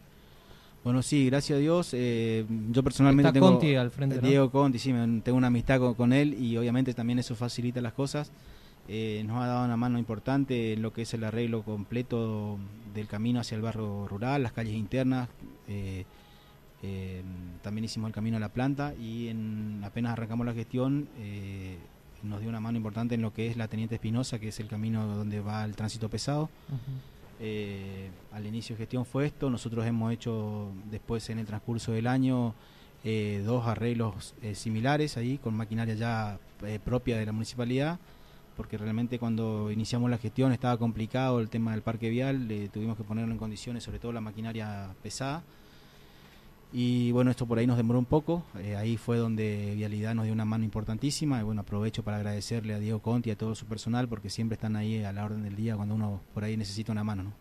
Bueno, 0.83 1.01
sí, 1.01 1.25
gracias 1.25 1.55
a 1.57 1.59
Dios. 1.59 1.89
eh, 1.93 2.45
yo 2.71 2.83
personalmente 2.83 3.29
Está 3.29 3.33
tengo... 3.39 3.53
Conti 3.53 3.75
al 3.75 3.89
frente, 3.89 4.21
¿no? 4.21 4.27
Diego 4.27 4.51
Conti, 4.51 4.77
sí, 4.77 4.93
me- 4.93 5.21
tengo 5.21 5.37
una 5.37 5.47
amistad 5.47 5.79
con, 5.79 5.95
con 5.95 6.13
él 6.13 6.35
y 6.39 6.57
obviamente 6.57 6.93
también 6.93 7.17
eso 7.17 7.35
facilita 7.35 7.81
las 7.81 7.93
cosas. 7.93 8.31
Eh, 8.87 9.23
nos 9.25 9.41
ha 9.41 9.47
dado 9.47 9.65
una 9.65 9.77
mano 9.77 9.97
importante 9.97 10.73
en 10.73 10.81
lo 10.81 10.93
que 10.93 11.03
es 11.03 11.13
el 11.13 11.23
arreglo 11.23 11.63
completo 11.63 12.59
del 12.93 13.07
camino 13.07 13.39
hacia 13.39 13.55
el 13.55 13.61
barrio 13.61 14.07
rural, 14.07 14.43
las 14.43 14.53
calles 14.53 14.73
internas. 14.73 15.29
eh, 15.67 16.05
eh, 16.83 17.23
también 17.63 17.85
hicimos 17.85 18.09
el 18.09 18.13
camino 18.13 18.37
a 18.37 18.39
la 18.39 18.49
planta 18.49 18.93
y 18.93 19.29
en, 19.29 19.81
apenas 19.83 20.11
arrancamos 20.13 20.45
la 20.45 20.53
gestión 20.53 21.07
eh, 21.17 21.77
nos 22.21 22.41
dio 22.41 22.49
una 22.49 22.59
mano 22.59 22.77
importante 22.77 23.15
en 23.15 23.23
lo 23.23 23.33
que 23.33 23.47
es 23.47 23.57
la 23.57 23.67
Teniente 23.67 23.95
Espinosa, 23.95 24.37
que 24.37 24.49
es 24.49 24.59
el 24.59 24.67
camino 24.67 25.07
donde 25.07 25.39
va 25.39 25.63
el 25.65 25.75
tránsito 25.75 26.09
pesado. 26.09 26.49
Al 28.31 28.45
inicio 28.45 28.75
de 28.75 28.79
gestión 28.79 29.05
fue 29.05 29.25
esto, 29.25 29.49
nosotros 29.49 29.85
hemos 29.85 30.13
hecho 30.13 30.71
después 30.89 31.29
en 31.29 31.39
el 31.39 31.45
transcurso 31.45 31.91
del 31.91 32.07
año 32.07 32.53
dos 33.45 33.67
arreglos 33.67 34.33
similares 34.53 35.17
ahí 35.17 35.37
con 35.37 35.53
maquinaria 35.53 35.93
ya 35.95 36.39
propia 36.83 37.17
de 37.17 37.25
la 37.25 37.31
municipalidad, 37.31 37.99
porque 38.55 38.77
realmente 38.77 39.19
cuando 39.19 39.71
iniciamos 39.71 40.09
la 40.09 40.17
gestión 40.17 40.51
estaba 40.51 40.77
complicado 40.77 41.39
el 41.39 41.49
tema 41.49 41.71
del 41.71 41.81
parque 41.81 42.09
vial, 42.09 42.49
eh, 42.51 42.69
tuvimos 42.71 42.97
que 42.97 43.03
ponerlo 43.03 43.31
en 43.31 43.37
condiciones, 43.37 43.83
sobre 43.83 43.99
todo 43.99 44.11
la 44.11 44.21
maquinaria 44.21 44.89
pesada. 45.03 45.43
Y 46.73 47.11
bueno, 47.11 47.31
esto 47.31 47.45
por 47.45 47.57
ahí 47.57 47.67
nos 47.67 47.77
demoró 47.77 47.99
un 47.99 48.05
poco, 48.05 48.43
eh, 48.59 48.75
ahí 48.75 48.97
fue 48.97 49.17
donde 49.17 49.73
Vialidad 49.75 50.13
nos 50.13 50.25
dio 50.25 50.33
una 50.33 50.43
mano 50.43 50.65
importantísima 50.65 51.39
y 51.39 51.43
bueno, 51.43 51.61
aprovecho 51.61 52.03
para 52.03 52.17
agradecerle 52.17 52.73
a 52.73 52.79
Diego 52.79 52.99
Conti 52.99 53.29
y 53.29 53.33
a 53.33 53.37
todo 53.37 53.55
su 53.55 53.65
personal 53.65 54.09
porque 54.09 54.29
siempre 54.29 54.55
están 54.55 54.75
ahí 54.75 55.03
a 55.03 55.13
la 55.13 55.23
orden 55.23 55.43
del 55.43 55.55
día 55.55 55.77
cuando 55.77 55.95
uno 55.95 56.19
por 56.33 56.43
ahí 56.43 56.57
necesita 56.57 56.91
una 56.91 57.03
mano, 57.03 57.23
¿no? 57.23 57.33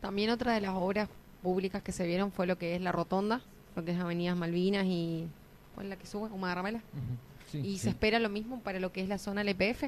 También 0.00 0.30
otra 0.30 0.54
de 0.54 0.60
las 0.60 0.74
obras 0.74 1.08
públicas 1.42 1.82
que 1.82 1.90
se 1.90 2.06
vieron 2.06 2.30
fue 2.30 2.46
lo 2.46 2.58
que 2.58 2.76
es 2.76 2.80
la 2.80 2.92
rotonda, 2.92 3.40
lo 3.74 3.84
que 3.84 3.90
es 3.90 3.98
Avenidas 3.98 4.36
Malvinas 4.36 4.84
y 4.86 5.26
¿cuál 5.74 5.86
es 5.86 5.90
la 5.90 5.96
que 5.96 6.06
sube? 6.06 6.30
Uma 6.30 6.50
de 6.50 6.54
Ramela. 6.54 6.78
Ujú. 6.78 7.36
Sí. 7.50 7.58
y 7.58 7.78
se 7.78 7.90
espera 7.90 8.18
lo 8.18 8.28
mismo 8.28 8.60
para 8.60 8.80
lo 8.80 8.90
que 8.92 9.00
es 9.00 9.08
la 9.08 9.18
zona 9.18 9.42
LPF. 9.42 9.84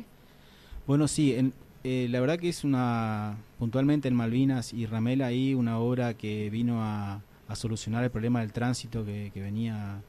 Bueno, 0.88 1.06
sí, 1.06 1.34
en- 1.34 1.52
eh, 1.84 2.08
la 2.10 2.18
verdad 2.18 2.38
que 2.38 2.48
es 2.48 2.64
una, 2.64 3.36
puntualmente 3.58 4.08
en 4.08 4.14
Malvinas 4.14 4.72
y 4.72 4.86
Ramela 4.86 5.26
ahí, 5.26 5.52
una 5.52 5.78
obra 5.78 6.14
que 6.14 6.48
vino 6.48 6.82
a, 6.82 7.20
a 7.46 7.56
solucionar 7.56 8.02
el 8.04 8.10
problema 8.10 8.40
del 8.40 8.52
tránsito 8.52 9.04
que, 9.04 9.30
que 9.32 9.42
venía 9.42 10.00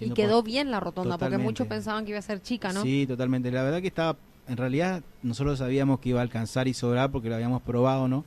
Y 0.00 0.08
quedó 0.14 0.42
bien 0.42 0.70
la 0.70 0.80
rotonda, 0.80 1.18
porque 1.18 1.36
muchos 1.36 1.66
pensaban 1.66 2.04
que 2.06 2.10
iba 2.12 2.18
a 2.20 2.22
ser 2.22 2.40
chica, 2.40 2.72
¿no? 2.72 2.80
Sí, 2.82 3.04
totalmente. 3.06 3.50
La 3.50 3.62
verdad 3.62 3.82
que 3.82 3.88
estaba, 3.88 4.18
en 4.46 4.56
realidad 4.56 5.02
nosotros 5.22 5.58
sabíamos 5.58 6.00
que 6.00 6.08
iba 6.08 6.20
a 6.20 6.22
alcanzar 6.22 6.68
y 6.68 6.72
sobrar 6.74 7.10
porque 7.12 7.28
lo 7.28 7.34
habíamos 7.34 7.60
probado, 7.60 8.08
¿no? 8.08 8.24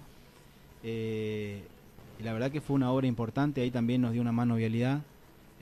Eh, 0.84 1.64
y 2.20 2.24
la 2.24 2.34
verdad 2.34 2.52
que 2.52 2.62
fue 2.62 2.76
una 2.76 2.92
obra 2.92 3.08
importante, 3.08 3.62
ahí 3.62 3.72
también 3.72 4.02
nos 4.02 4.12
dio 4.12 4.22
una 4.22 4.32
mano 4.32 4.56
vialidad. 4.56 5.02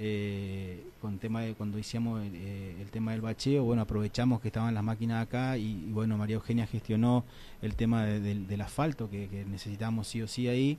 Eh, 0.02 0.82
con 1.02 1.20
tema 1.20 1.42
de 1.42 1.54
cuando 1.56 1.78
hicimos 1.78 2.24
el, 2.24 2.32
eh, 2.36 2.76
el 2.82 2.90
tema 2.90 3.12
del 3.12 3.22
bacheo, 3.22 3.64
bueno, 3.66 3.82
aprovechamos 3.82 4.40
que 4.40 4.48
estaban 4.48 4.74
las 4.74 4.84
máquinas 4.84 5.22
acá 5.28 5.58
y, 5.58 5.76
bueno, 5.92 6.18
María 6.18 6.36
Eugenia 6.36 6.66
gestionó 6.66 7.26
el 7.62 7.76
tema 7.76 8.06
de- 8.06 8.20
del- 8.22 8.62
asfalto 8.62 9.10
que, 9.10 9.28
necesitamos 9.50 10.08
sí 10.08 10.22
o 10.22 10.28
sí 10.28 10.48
ahí 10.48 10.78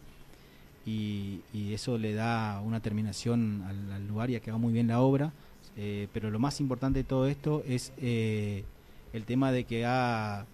y, 0.87 1.41
y 1.53 1.75
eso 1.75 1.99
le 1.99 2.15
da 2.15 2.61
una 2.63 2.81
terminación 2.81 3.63
al, 3.67 3.93
al 3.93 4.09
lugar 4.09 4.31
y 4.31 4.37
ha 4.37 4.41
quedado 4.41 4.59
muy 4.59 4.73
bien 4.73 4.87
la 4.89 5.01
obra. 5.01 5.33
Eh, 5.77 6.09
pero 6.13 6.31
lo 6.31 6.39
más 6.39 6.61
importante 6.61 7.01
de 7.01 7.05
todo 7.05 7.27
esto 7.27 7.63
es 7.69 7.93
eh, 7.99 8.65
el 9.13 9.25
tema 9.25 9.53
de 9.53 9.65
que 9.65 9.85
ha, 9.87 10.47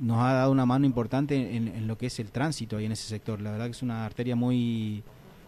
nos 0.00 0.18
ha 0.18 0.32
dado 0.32 0.50
una 0.52 0.64
mano 0.64 0.86
importante 0.86 1.56
en, 1.56 1.68
en 1.68 1.86
lo 1.86 1.98
que 1.98 2.06
es 2.06 2.18
el 2.20 2.30
tránsito 2.30 2.76
ahí 2.76 2.86
en 2.86 2.92
ese 2.92 3.08
sector. 3.08 3.40
La 3.40 3.50
verdad 3.50 3.66
que 3.66 3.72
es 3.72 3.82
una 3.82 4.06
arteria 4.06 4.34
muy 4.36 5.02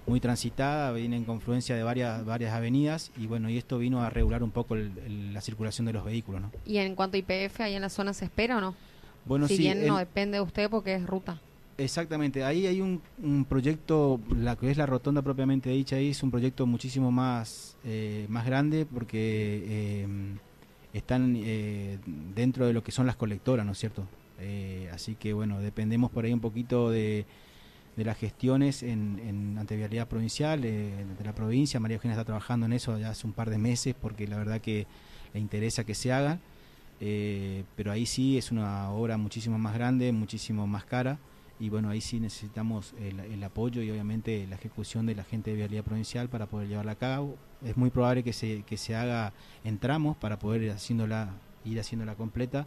muy 0.07 0.21
transitada, 0.21 0.93
viene 0.93 1.17
en 1.17 1.25
confluencia 1.25 1.75
de 1.75 1.83
varias 1.83 2.25
varias 2.25 2.53
avenidas 2.55 3.11
y 3.19 3.27
bueno, 3.27 3.51
y 3.51 3.59
esto 3.59 3.79
vino 3.79 4.03
a 4.03 4.11
regular 4.11 4.43
un 4.43 4.51
poco 4.51 4.75
el- 4.75 4.93
el- 5.05 5.35
la 5.35 5.41
circulación 5.41 5.87
de 5.87 5.93
los 5.93 6.05
vehículos, 6.05 6.41
¿no? 6.43 6.51
Y 6.65 6.79
en 6.79 6.95
cuanto 6.95 7.17
a 7.17 7.19
IPF, 7.19 7.63
ahí 7.63 7.75
en 7.75 7.83
la 7.83 7.89
zona 7.89 8.13
se 8.13 8.25
espera 8.25 8.59
o 8.59 8.61
no? 8.61 8.75
Bueno, 9.25 9.49
si 9.49 9.57
sí, 9.57 9.63
bien 9.63 9.87
no 9.87 9.99
depende 9.99 10.39
de 10.39 10.43
usted 10.43 10.71
porque 10.71 10.95
es 10.95 11.07
ruta. 11.07 11.41
Exactamente, 11.79 12.43
ahí 12.43 12.67
hay 12.67 12.81
un, 12.81 13.03
un 13.23 13.45
proyecto, 13.45 14.19
la 14.35 14.57
que 14.57 14.71
es 14.71 14.79
la 14.79 14.87
rotonda 14.87 15.21
propiamente 15.21 15.69
dicha, 15.71 15.97
ahí 15.97 16.11
es 16.11 16.23
un 16.23 16.31
proyecto 16.31 16.67
muchísimo 16.67 17.11
más, 17.11 17.77
eh, 17.85 18.25
más 18.31 18.47
grande 18.47 18.87
porque 18.87 19.63
eh, 19.67 20.07
están 20.95 21.35
eh, 21.37 21.99
dentro 22.35 22.67
de 22.67 22.73
lo 22.73 22.83
que 22.83 22.93
son 22.93 23.07
las 23.07 23.17
colectoras, 23.17 23.67
¿no 23.67 23.73
es 23.73 23.79
cierto? 23.79 24.05
Eh, 24.41 24.89
así 24.93 25.17
que 25.17 25.35
bueno, 25.35 25.61
dependemos 25.61 26.11
por 26.11 26.25
ahí 26.25 26.33
un 26.33 26.41
poquito 26.41 26.89
de, 26.91 27.27
de 27.97 28.05
las 28.05 28.19
gestiones 28.19 28.83
en, 28.83 29.21
en 29.26 29.59
ante 29.59 29.76
vialidad 29.76 30.07
provincial, 30.07 30.65
eh, 30.65 31.05
de 31.19 31.25
la 31.25 31.35
provincia. 31.35 31.81
María 31.81 31.97
Eugenia 31.97 32.15
está 32.15 32.25
trabajando 32.25 32.67
en 32.67 32.75
eso 32.75 32.99
ya 32.99 33.11
hace 33.11 33.26
un 33.26 33.33
par 33.33 33.50
de 33.50 33.59
meses 33.59 33.95
porque 34.00 34.26
la 34.26 34.37
verdad 34.37 34.61
que 34.61 34.87
le 35.33 35.41
interesa 35.41 35.85
que 35.85 35.95
se 35.95 36.12
haga. 36.12 36.38
Eh, 37.00 37.65
pero 37.76 37.93
ahí 37.93 38.07
sí 38.07 38.38
es 38.38 38.50
una 38.50 38.91
obra 38.91 39.17
muchísimo 39.19 39.59
más 39.59 39.75
grande, 39.75 40.12
muchísimo 40.12 40.67
más 40.67 40.85
cara 40.85 41.19
y 41.59 41.71
bueno, 41.71 41.88
ahí 41.88 42.00
sí 42.00 42.21
necesitamos 42.21 42.95
el, 43.00 43.19
el 43.21 43.43
apoyo 43.43 43.83
y 43.83 43.91
obviamente 43.91 44.47
la 44.49 44.57
ejecución 44.57 45.07
de 45.07 45.15
la 45.15 45.25
gente 45.25 45.50
de 45.50 45.57
Vialidad 45.57 45.85
Provincial 45.85 46.29
para 46.29 46.47
poder 46.47 46.69
llevarla 46.69 46.93
a 46.93 46.97
cabo. 46.97 47.37
Es 47.65 47.76
muy 47.76 47.91
probable 47.91 48.23
que 48.23 48.33
se, 48.33 48.62
que 48.62 48.76
se 48.76 48.95
haga 48.95 49.33
en 49.65 49.79
tramos 49.79 50.17
para 50.17 50.38
poder 50.38 50.71
haciéndola, 50.71 51.31
ir 51.65 51.81
haciéndola 51.81 52.15
completa, 52.15 52.67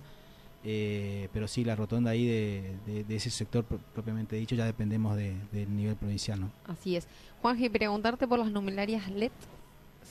eh, 0.64 1.30
pero 1.34 1.48
sí, 1.48 1.64
la 1.64 1.76
rotonda 1.76 2.12
ahí 2.12 2.26
de, 2.26 2.76
de- 2.86 3.04
de 3.04 3.16
ese 3.16 3.30
sector 3.30 3.64
pro- 3.64 3.80
propiamente 3.94 4.36
dicho 4.36 4.56
ya 4.56 4.66
dependemos 4.66 5.16
de- 5.16 5.36
del 5.52 5.76
nivel 5.76 5.96
provincial. 5.96 6.40
¿no? 6.40 6.52
Así 6.68 6.96
es. 6.96 7.08
Juanji, 7.42 7.70
preguntarte 7.70 8.28
por 8.28 8.40
las 8.40 8.52
luminarias 8.52 9.10
LED. 9.10 9.32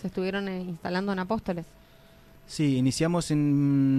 Se 0.00 0.06
estuvieron 0.06 0.48
eh, 0.48 0.60
instalando 0.62 1.12
en 1.12 1.18
Apóstoles. 1.18 1.66
Sí, 2.46 2.76
iniciamos 2.78 3.30
en 3.30 3.38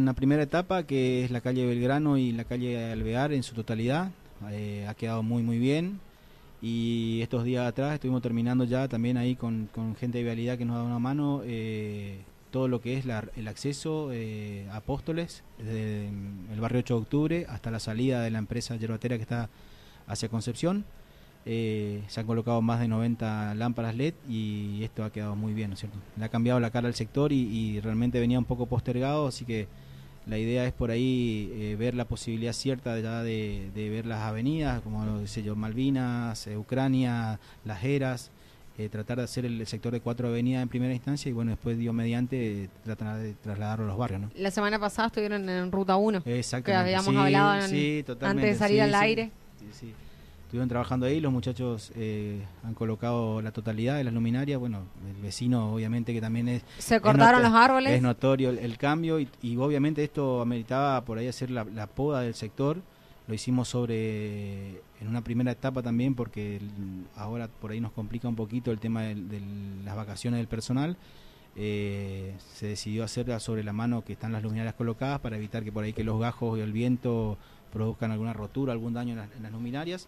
una 0.02 0.14
primera 0.14 0.42
etapa 0.42 0.84
que 0.84 1.24
es 1.24 1.30
la 1.30 1.42
calle 1.42 1.68
Belgrano 1.68 2.18
y 2.18 2.32
la 2.32 2.46
calle 2.46 2.92
Alvear 2.92 3.32
en 3.34 3.44
su 3.44 3.54
totalidad. 3.54 4.12
Eh, 4.50 4.86
ha 4.88 4.94
quedado 4.96 5.22
muy 5.22 5.44
muy 5.44 5.60
bien 5.60 6.00
y 6.62 7.20
estos 7.22 7.44
días 7.44 7.68
atrás 7.68 7.94
estuvimos 7.94 8.22
terminando 8.22 8.64
ya 8.64 8.88
también 8.88 9.18
ahí 9.18 9.36
con, 9.36 9.70
con 9.74 9.96
gente 9.96 10.18
de 10.18 10.24
vialidad 10.24 10.58
que 10.58 10.66
nos 10.66 10.74
ha 10.76 10.78
dado 10.78 10.88
una 10.90 11.00
mano 11.00 11.42
eh, 11.46 12.20
todo 12.52 12.68
lo 12.68 12.82
que 12.82 12.98
es 12.98 13.06
la- 13.06 13.26
el 13.36 13.48
acceso 13.48 14.10
eh, 14.12 14.68
a 14.72 14.78
Apóstoles 14.78 15.44
desde 15.58 16.08
el 16.08 16.60
barrio 16.60 16.80
8 16.80 16.96
de 16.96 17.02
octubre 17.02 17.46
hasta 17.50 17.72
la 17.72 17.80
salida 17.80 18.22
de 18.22 18.32
la 18.32 18.40
empresa 18.40 18.76
yerbatera 18.76 19.18
que 19.18 19.24
está 19.24 19.50
hacia 20.08 20.30
Concepción. 20.30 20.86
Eh, 21.46 22.04
se 22.08 22.20
han 22.20 22.28
colocado 22.28 22.62
más 22.62 22.80
de 22.80 22.88
90 22.88 23.56
lámparas 23.56 23.96
LED 23.96 24.14
y 24.28 24.84
esto 24.84 25.04
ha 25.04 25.12
quedado 25.12 25.36
muy 25.36 25.54
bien, 25.54 25.70
¿no 25.70 25.74
es 25.76 25.80
cierto? 25.80 25.98
Le 26.18 26.26
ha 26.26 26.30
cambiado 26.30 26.60
la 26.60 26.70
cara 26.70 26.88
al 26.88 26.96
sector 26.96 27.32
y, 27.32 27.80
realmente 27.82 28.20
venía 28.20 28.38
un 28.38 28.46
poco 28.46 28.66
postergado, 28.66 29.28
así 29.28 29.46
que 29.46 29.68
la 30.28 30.38
idea 30.38 30.66
es 30.66 30.74
por 30.74 30.92
ahí 30.92 31.50
eh, 31.54 31.76
ver 31.80 31.96
la 31.96 32.06
posibilidad 32.06 32.54
cierta 32.54 33.00
ya 33.00 33.24
de, 33.24 33.72
ver 33.74 34.06
las 34.06 34.22
avenidas, 34.22 34.82
como 34.82 35.26
sé 35.28 35.42
yo, 35.44 35.56
Malvinas, 35.56 36.48
Ucrania, 36.58 37.40
Las 37.66 37.84
Heras, 37.84 38.32
eh, 38.80 38.88
tratar 38.88 39.18
de 39.18 39.26
hacer 39.26 39.44
el, 39.46 39.68
sector 39.68 39.92
de 39.92 40.00
cuatro 40.00 40.30
avenidas 40.30 40.64
en 40.64 40.70
primera 40.70 40.94
instancia 40.94 41.30
y 41.30 41.34
bueno, 41.34 41.52
después 41.52 41.78
Dios 41.78 41.94
mediante 41.94 42.64
eh, 42.64 42.70
tratar 42.86 43.18
de 43.20 43.34
trasladarlo 43.34 43.84
a 43.84 43.88
los 43.90 43.98
barrios, 43.98 44.22
¿no? 44.22 44.32
La 44.36 44.52
semana 44.52 44.80
pasada 44.80 45.08
estuvieron 45.08 45.50
en 45.50 45.70
Ruta 45.70 45.98
1. 45.98 46.24
Exactamente. 46.26 46.72
Que 46.72 46.78
habíamos 46.78 47.14
sí, 47.14 47.18
hablado 47.18 47.62
en- 47.62 47.70
sí, 47.70 48.04
totalmente, 48.08 48.48
antes 48.48 48.56
de 48.56 48.66
salir 48.66 48.78
sí, 48.78 48.82
al 48.82 48.96
aire. 48.96 49.32
Sí, 49.60 49.66
sí. 49.74 49.94
Estuvieron 50.46 50.70
trabajando 50.70 51.08
ahí, 51.08 51.20
los 51.20 51.34
muchachos 51.34 51.92
eh, 51.98 52.42
han 52.64 52.74
colocado 52.74 53.42
la 53.42 53.52
totalidad 53.52 53.98
de 53.98 54.06
las 54.06 54.14
luminarias. 54.14 54.58
Bueno, 54.58 54.84
el 55.14 55.22
vecino, 55.22 55.74
obviamente, 55.74 56.14
que 56.14 56.22
también 56.22 56.48
es. 56.48 56.64
Se 56.78 57.02
cortaron 57.02 57.44
los 57.44 57.52
árboles. 57.54 57.92
Es 57.92 58.02
notorio 58.02 58.50
el, 58.50 58.60
el 58.60 58.78
cambio 58.78 59.20
y, 59.20 59.28
y 59.42 59.58
obviamente 59.58 60.06
esto 60.06 60.42
ameritaba 60.42 61.04
por 61.04 61.18
ahí 61.18 61.28
hacer 61.28 61.52
la, 61.52 61.66
la 61.66 61.86
poda 61.86 62.22
del 62.22 62.34
sector. 62.34 62.78
Lo 63.28 63.34
hicimos 63.34 63.68
sobre 63.68 64.82
en 65.02 65.08
una 65.08 65.24
primera 65.24 65.52
etapa 65.52 65.82
también 65.82 66.16
porque 66.16 66.60
ahora 67.16 67.48
por 67.48 67.72
ahí 67.72 67.80
nos 67.80 67.92
complica 67.92 68.28
un 68.28 68.36
poquito 68.36 68.72
el 68.72 68.80
tema 68.80 69.04
de 69.04 69.42
las 69.84 69.96
vacaciones 69.96 70.40
del 70.40 70.48
personal. 70.48 70.98
Eh, 71.56 72.36
se 72.54 72.68
decidió 72.68 73.04
hacerla 73.04 73.40
sobre 73.40 73.64
la 73.64 73.74
mano 73.74 74.04
que 74.04 74.14
están 74.14 74.32
las 74.32 74.44
luminarias 74.44 74.76
colocadas 74.76 75.20
para 75.20 75.38
evitar 75.38 75.64
que 75.64 75.72
por 75.72 75.84
ahí 75.84 75.94
que 75.94 76.04
los 76.04 76.20
gajos 76.20 76.58
y 76.58 76.62
el 76.62 76.72
viento 76.72 77.38
produzcan 77.72 78.12
alguna 78.12 78.34
rotura, 78.34 78.74
algún 78.74 78.94
daño 78.94 79.12
en 79.12 79.18
las, 79.20 79.32
en 79.36 79.44
las 79.44 79.52
luminarias. 79.52 80.08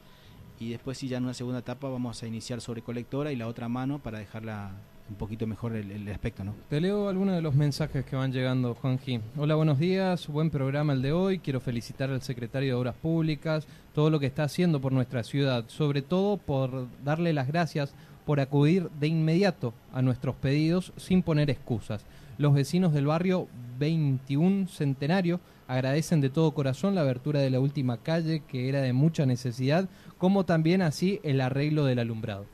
Y 0.60 0.70
después 0.70 0.98
sí 0.98 1.08
ya 1.08 1.18
en 1.18 1.24
una 1.24 1.34
segunda 1.34 1.60
etapa 1.60 1.90
vamos 1.90 2.22
a 2.22 2.28
iniciar 2.28 2.62
sobre 2.62 2.82
colectora 2.82 3.32
y 3.32 3.36
la 3.36 3.48
otra 3.48 3.68
mano 3.68 4.00
para 4.00 4.20
dejarla 4.20 4.74
un 5.12 5.18
poquito 5.18 5.46
mejor 5.46 5.76
el, 5.76 5.92
el 5.92 6.08
aspecto, 6.08 6.46
¿no? 6.46 6.56
Te 6.70 6.80
leo 6.80 7.10
algunos 7.10 7.36
de 7.36 7.42
los 7.42 7.54
mensajes 7.54 8.06
que 8.06 8.16
van 8.16 8.32
llegando, 8.32 8.74
Juanji. 8.76 9.20
Hola, 9.38 9.56
buenos 9.56 9.78
días. 9.78 10.28
Buen 10.30 10.50
programa 10.50 10.94
el 10.94 11.02
de 11.02 11.12
hoy. 11.12 11.40
Quiero 11.40 11.60
felicitar 11.60 12.10
al 12.10 12.22
secretario 12.22 12.70
de 12.70 12.80
Obras 12.80 12.96
Públicas, 12.96 13.68
todo 13.94 14.10
lo 14.10 14.22
que 14.22 14.26
está 14.26 14.44
haciendo 14.44 14.80
por 14.80 14.94
nuestra 14.94 15.24
ciudad, 15.24 15.66
sobre 15.68 16.02
todo 16.02 16.38
por 16.38 16.88
darle 17.04 17.34
las 17.34 17.50
gracias 17.50 17.94
por 18.26 18.40
acudir 18.40 18.90
de 19.02 19.08
inmediato 19.08 19.74
a 19.92 20.02
nuestros 20.02 20.36
pedidos 20.36 20.94
sin 20.96 21.24
poner 21.24 21.50
excusas. 21.50 22.06
Los 22.38 22.54
vecinos 22.54 22.94
del 22.94 23.08
barrio 23.08 23.50
21 23.80 24.70
Centenario 24.70 25.42
agradecen 25.68 26.22
de 26.22 26.30
todo 26.30 26.54
corazón 26.54 26.96
la 26.96 27.02
abertura 27.02 27.42
de 27.42 27.50
la 27.50 27.60
última 27.60 27.98
calle 27.98 28.44
que 28.48 28.70
era 28.70 28.82
de 28.82 28.94
mucha 28.94 29.26
necesidad, 29.26 29.90
como 30.18 30.46
también 30.46 30.82
así 30.82 31.20
el 31.24 31.42
arreglo 31.42 31.84
del 31.84 32.00
alumbrado. 32.00 32.46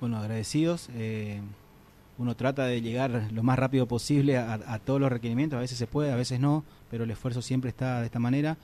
Bueno, 0.00 0.18
agradecidos. 0.18 0.88
Eh, 0.94 1.40
uno 2.18 2.36
trata 2.36 2.66
de 2.66 2.80
llegar 2.80 3.28
lo 3.32 3.42
más 3.42 3.58
rápido 3.58 3.86
posible 3.86 4.36
a, 4.36 4.54
a, 4.54 4.78
todos 4.78 5.00
los 5.00 5.10
requerimientos, 5.10 5.56
a 5.56 5.60
veces 5.60 5.78
se 5.78 5.86
puede, 5.86 6.12
a 6.12 6.16
veces 6.16 6.40
no, 6.40 6.64
pero 6.90 7.04
el 7.04 7.10
esfuerzo 7.10 7.42
siempre 7.42 7.70
está 7.70 8.00
de 8.00 8.06
esta 8.06 8.18
manera. 8.18 8.56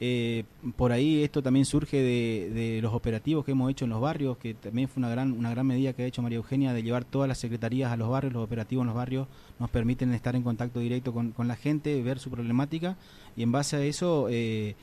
Eh, 0.00 0.44
por 0.76 0.92
ahí 0.92 1.24
esto 1.24 1.42
también 1.42 1.64
surge 1.64 1.96
de, 1.96 2.50
de, 2.54 2.80
los 2.80 2.94
operativos 2.94 3.44
que 3.44 3.50
hemos 3.50 3.68
hecho 3.68 3.84
en 3.84 3.90
los 3.90 4.00
barrios, 4.00 4.38
que 4.38 4.54
también 4.54 4.88
fue 4.88 5.00
una 5.00 5.08
gran, 5.08 5.32
una 5.32 5.50
gran 5.50 5.66
medida 5.66 5.92
que 5.92 6.04
ha 6.04 6.06
hecho 6.06 6.22
María 6.22 6.36
Eugenia 6.36 6.72
de 6.72 6.84
llevar 6.84 7.04
todas 7.04 7.26
las 7.26 7.38
secretarías 7.38 7.90
a 7.90 7.96
los 7.96 8.08
barrios, 8.08 8.32
los 8.32 8.44
operativos 8.44 8.82
en 8.82 8.86
los 8.86 8.96
barrios 8.96 9.26
nos 9.58 9.70
permiten 9.70 10.14
estar 10.14 10.36
en 10.36 10.44
contacto 10.44 10.78
directo 10.78 11.12
con, 11.12 11.32
con 11.32 11.48
la 11.48 11.56
gente, 11.56 12.00
ver 12.00 12.20
su 12.20 12.30
problemática 12.30 12.96
y 13.36 13.42
en 13.42 13.50
base 13.50 13.76
a 13.76 13.82
eso 13.82 14.28
eh, 14.30 14.76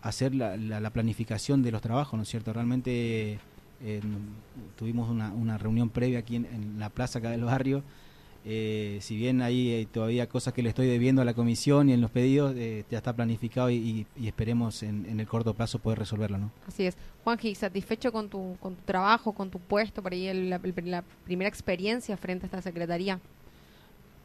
hacer 0.00 0.34
la, 0.34 0.56
la, 0.56 0.80
la, 0.80 0.90
planificación 0.90 1.62
de 1.62 1.72
los 1.72 1.82
trabajos, 1.82 2.16
¿no 2.16 2.22
es 2.22 2.28
cierto? 2.30 2.54
Realmente 2.54 3.38
eh, 3.82 4.00
tuvimos 4.76 5.08
una, 5.10 5.32
una, 5.32 5.58
reunión 5.58 5.88
previa 5.88 6.20
aquí 6.20 6.36
en, 6.36 6.46
en, 6.46 6.78
la 6.78 6.90
plaza 6.90 7.18
acá 7.18 7.30
del 7.30 7.44
barrio. 7.44 7.82
Eh, 8.44 8.98
si 9.02 9.16
bien 9.16 9.42
hay 9.42 9.86
todavía 9.92 10.26
cosas 10.26 10.54
que 10.54 10.62
le 10.62 10.70
estoy 10.70 10.86
debiendo 10.86 11.20
a 11.20 11.26
la 11.26 11.34
comisión 11.34 11.90
y 11.90 11.92
en 11.92 12.00
los 12.00 12.10
pedidos, 12.10 12.54
eh, 12.56 12.84
ya 12.90 12.98
está 12.98 13.12
planificado 13.12 13.70
y, 13.70 14.06
y 14.16 14.26
esperemos 14.26 14.82
en, 14.82 15.04
en, 15.06 15.20
el 15.20 15.26
corto 15.26 15.52
plazo 15.52 15.78
poder 15.78 15.98
resolverlo. 15.98 16.38
¿no? 16.38 16.50
Así 16.66 16.86
es. 16.86 16.96
Juanji, 17.22 17.54
¿satisfecho 17.54 18.12
con 18.12 18.30
tu, 18.30 18.56
con 18.60 18.76
tu 18.76 18.82
trabajo, 18.84 19.32
con 19.32 19.50
tu 19.50 19.58
puesto, 19.58 20.02
por 20.02 20.12
ahí 20.12 20.26
el, 20.26 20.48
la, 20.48 20.60
la 20.84 21.04
primera 21.24 21.48
experiencia 21.48 22.16
frente 22.16 22.44
a 22.44 22.46
esta 22.46 22.62
secretaría? 22.62 23.20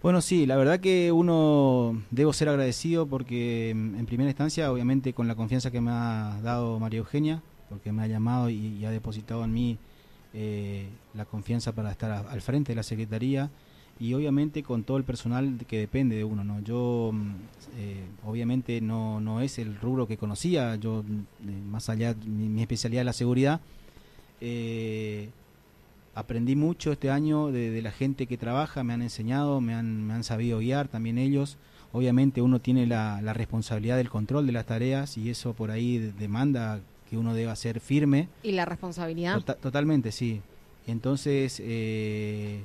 Bueno, 0.02 0.22
sí, 0.22 0.46
la 0.46 0.56
verdad 0.56 0.80
que 0.80 1.12
uno 1.12 2.02
debo 2.12 2.32
ser 2.32 2.48
agradecido 2.48 3.08
porque 3.08 3.72
en 3.72 4.06
primera 4.06 4.30
instancia, 4.30 4.72
obviamente 4.72 5.14
con 5.14 5.28
la 5.28 5.36
confianza 5.36 5.72
que 5.72 5.82
me 5.82 5.92
ha 5.92 6.40
dado 6.44 6.80
María 6.80 7.00
Eugenia, 7.00 7.42
porque 7.70 7.92
me 7.92 8.04
ha 8.04 8.08
llamado 8.08 8.50
y, 8.50 8.84
ha 8.86 8.92
depositado 8.92 9.44
en 9.44 9.54
mí 9.54 9.78
eh, 10.34 10.88
la 11.14 11.26
confianza 11.26 11.72
para 11.74 11.92
estar 11.92 12.12
al 12.12 12.42
frente 12.42 12.72
de 12.72 12.76
la 12.76 12.84
Secretaría 12.84 13.50
y 14.00 14.14
obviamente 14.14 14.62
con 14.64 14.84
todo 14.84 14.98
el 14.98 15.04
personal 15.04 15.58
que 15.68 15.80
depende 15.80 16.16
de 16.16 16.24
uno. 16.24 16.44
¿no? 16.44 16.60
Yo 16.62 17.14
eh, 17.78 18.04
obviamente 18.26 18.82
no, 18.82 19.22
no 19.22 19.42
es 19.42 19.58
el 19.60 19.76
rubro 19.80 20.08
que 20.08 20.18
conocía, 20.18 20.76
yo 20.76 21.00
eh, 21.02 21.52
más 21.70 21.90
allá, 21.90 22.16
mi, 22.26 22.50
mi, 22.50 22.62
especialidad 22.62 23.02
es 23.02 23.06
la 23.06 23.14
seguridad. 23.14 23.62
Aprendí 26.16 26.56
mucho 26.56 26.94
este 26.94 27.12
año 27.12 27.52
de, 27.52 27.72
de, 27.72 27.82
la 27.82 27.92
gente 27.92 28.26
que 28.26 28.38
trabaja, 28.38 28.86
me 28.86 28.94
han 28.94 29.02
enseñado, 29.02 29.60
me 29.60 29.74
han, 29.74 30.08
me 30.08 30.14
han 30.14 30.24
sabido 30.24 30.60
guiar 30.60 30.88
también 30.88 31.18
ellos. 31.18 31.58
Obviamente 31.92 32.42
uno 32.42 32.60
tiene 32.60 32.88
la, 32.88 33.22
la 33.22 33.34
responsabilidad 33.34 33.98
del 33.98 34.10
control 34.10 34.46
de 34.46 34.54
las 34.54 34.66
tareas 34.66 35.18
y 35.18 35.30
eso 35.30 35.54
por 35.54 35.72
ahí 35.72 36.14
demanda 36.18 36.80
que 37.10 37.18
uno 37.18 37.34
deba 37.34 37.56
ser 37.56 37.80
firme. 37.80 38.30
¿Y 38.44 38.52
la 38.54 38.66
responsabilidad? 38.66 39.36
Tota 39.36 39.56
totalmente, 39.56 40.12
sí. 40.12 40.42
Entonces, 40.88 41.62
eh, 41.64 42.64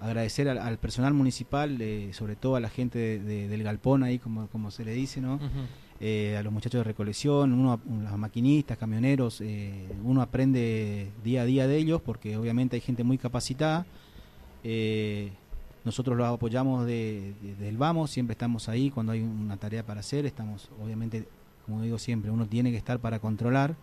agradecer 0.00 0.48
al, 0.48 0.58
al, 0.58 0.78
personal 0.78 1.14
municipal, 1.14 1.80
eh, 1.80 2.10
sobre 2.12 2.34
todo 2.36 2.56
a 2.56 2.60
la 2.60 2.68
gente 2.68 2.98
de, 2.98 3.18
de, 3.20 3.48
del 3.48 3.62
galpón 3.62 4.02
ahí, 4.02 4.18
como, 4.18 4.48
como 4.48 4.70
se 4.70 4.84
le 4.84 4.92
dice, 4.92 5.20
¿no? 5.20 5.34
Uh 5.34 5.38
-huh. 5.38 5.66
eh, 6.00 6.36
a 6.36 6.42
los 6.42 6.52
muchachos 6.52 6.80
de 6.80 6.84
recolección, 6.84 7.52
uno, 7.52 7.80
los 7.86 8.18
maquinistas, 8.18 8.76
camioneros, 8.78 9.40
eh, 9.40 9.86
uno 10.02 10.20
aprende 10.22 11.08
día 11.22 11.42
a 11.42 11.44
día 11.44 11.68
de 11.68 11.76
ellos 11.76 12.00
porque 12.02 12.36
obviamente 12.36 12.74
hay 12.76 12.80
gente 12.80 13.04
muy 13.04 13.16
capacitada. 13.18 13.86
Eh, 14.64 15.30
nosotros 15.84 16.16
los 16.16 16.26
apoyamos 16.28 16.86
de, 16.86 17.34
del 17.60 17.76
vamos, 17.76 18.10
siempre 18.10 18.32
estamos 18.32 18.68
ahí 18.68 18.90
cuando 18.90 19.12
hay 19.12 19.20
una 19.20 19.56
tarea 19.56 19.84
para 19.84 20.00
hacer, 20.00 20.26
estamos 20.26 20.68
obviamente 20.80 21.26
como 21.66 21.82
digo 21.82 21.98
siempre, 21.98 22.30
uno 22.30 22.46
tiene 22.46 22.70
que 22.70 22.76
estar 22.76 22.98
para 22.98 23.18
controlar 23.18 23.76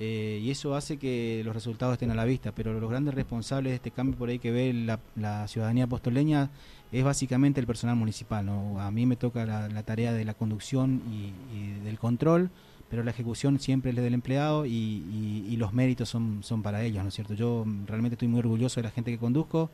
eh, 0.00 0.40
y 0.42 0.50
eso 0.50 0.74
hace 0.74 0.96
que 0.96 1.42
los 1.44 1.54
resultados 1.54 1.92
estén 1.92 2.10
a 2.10 2.14
la 2.14 2.24
vista, 2.24 2.52
pero 2.52 2.78
los 2.80 2.90
grandes 2.90 3.14
responsables 3.14 3.70
de 3.70 3.76
este 3.76 3.90
cambio 3.92 4.18
por 4.18 4.28
ahí 4.28 4.40
que 4.40 4.50
ve 4.50 4.72
la, 5.16 5.46
ciudadanía 5.46 5.84
apostoleña 5.84 6.50
es 6.90 7.04
básicamente 7.04 7.60
el 7.60 7.66
personal 7.66 7.96
municipal. 7.96 8.48
A 8.78 8.90
mí 8.90 9.06
me 9.06 9.16
toca 9.16 9.46
la, 9.46 9.82
tarea 9.84 10.12
de 10.12 10.24
la 10.24 10.34
conducción 10.34 11.00
y, 11.12 11.84
del 11.84 11.98
control, 11.98 12.50
pero 12.90 13.04
la 13.04 13.12
ejecución 13.12 13.60
siempre 13.60 13.90
es 13.90 13.96
del 13.96 14.14
empleado 14.14 14.66
y, 14.66 15.54
los 15.56 15.72
méritos 15.72 16.08
son, 16.08 16.42
son 16.42 16.62
para 16.62 16.82
ellos, 16.82 17.02
¿no 17.02 17.08
es 17.08 17.14
cierto? 17.14 17.34
Yo 17.34 17.64
realmente 17.86 18.14
estoy 18.14 18.28
muy 18.28 18.40
orgulloso 18.40 18.80
de 18.80 18.84
la 18.84 18.90
gente 18.90 19.12
que 19.12 19.18
conduzco, 19.18 19.70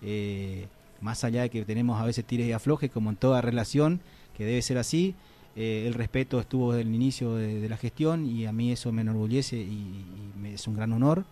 eh, 0.00 0.66
más 1.02 1.24
allá 1.24 1.42
de 1.42 1.50
que 1.50 1.64
tenemos 1.64 2.00
a 2.00 2.04
veces 2.04 2.24
tires 2.24 2.46
y 2.46 2.52
aflojes, 2.52 2.90
como 2.90 3.10
en 3.10 3.16
toda 3.16 3.42
relación, 3.42 4.00
que 4.36 4.46
debe 4.46 4.62
ser 4.62 4.78
así, 4.78 5.14
eh, 5.56 5.84
el 5.86 5.94
respeto 5.94 6.40
estuvo 6.40 6.72
desde 6.72 6.88
el 6.88 6.94
inicio 6.94 7.34
de, 7.34 7.60
de, 7.60 7.68
la 7.68 7.76
gestión 7.76 8.26
y 8.26 8.46
a 8.46 8.52
mí 8.52 8.72
eso 8.72 8.90
me 8.92 9.02
enorgullece 9.02 9.56
y, 9.56 9.60
y 9.60 10.32
me, 10.40 10.54
es 10.54 10.66
un 10.66 10.74
gran 10.74 10.92
honor. 10.92 11.24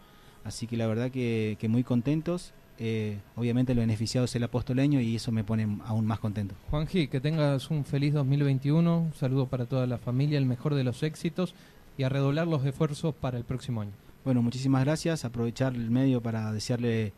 Así 0.45 0.67
que 0.67 0.77
la 0.77 0.87
verdad 0.87 1.11
que, 1.11 1.57
que 1.59 1.69
muy 1.69 1.85
contentos. 1.85 2.53
Eh, 2.83 3.19
obviamente 3.37 3.73
el 3.73 3.79
beneficiado 3.79 4.25
es 4.25 4.35
el 4.37 4.43
apostoleño 4.43 5.01
y 5.01 5.17
eso 5.17 5.33
me 5.33 5.45
pone 5.45 5.79
aún 5.85 6.07
más 6.07 6.19
contento. 6.19 6.55
Juanji, 6.71 7.09
que 7.09 7.21
tengas 7.21 7.71
un 7.71 7.85
feliz 7.85 8.15
2021, 8.15 8.99
un 9.01 9.13
saludo 9.13 9.49
para 9.49 9.67
toda 9.67 9.87
la 9.87 9.99
familia, 9.99 10.39
el 10.39 10.47
mejor 10.47 10.75
de 10.75 10.83
los 10.83 11.03
éxitos 11.03 11.55
y 11.99 12.05
a 12.05 12.09
redoblar 12.09 12.47
los 12.47 12.65
esfuerzos 12.65 13.15
para 13.15 13.37
el 13.37 13.45
próximo 13.45 13.83
año. 13.83 13.93
Bueno, 14.25 14.41
muchísimas 14.41 14.83
gracias, 14.83 15.27
aprovechar 15.27 15.75
el 15.75 15.91
medio 15.91 16.23
para 16.23 16.53
desearle 16.53 17.13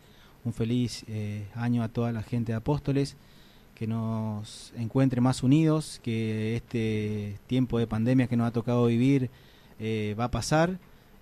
un 0.44 0.52
feliz 0.52 1.04
eh, 1.06 1.46
año 1.54 1.84
a 1.84 1.88
toda 1.88 2.10
la 2.10 2.24
gente 2.24 2.50
de 2.50 2.56
Apóstoles 2.56 3.16
que 3.74 3.86
nos 3.86 4.72
encuentre 4.76 5.20
más 5.20 5.42
unidos, 5.42 6.00
que 6.02 6.56
este 6.56 7.38
tiempo 7.46 7.78
de 7.78 7.86
pandemia 7.86 8.26
que 8.26 8.36
nos 8.36 8.48
ha 8.48 8.52
tocado 8.52 8.86
vivir 8.86 9.30
eh, 9.78 10.14
va 10.18 10.24
a 10.24 10.30
pasar 10.30 10.78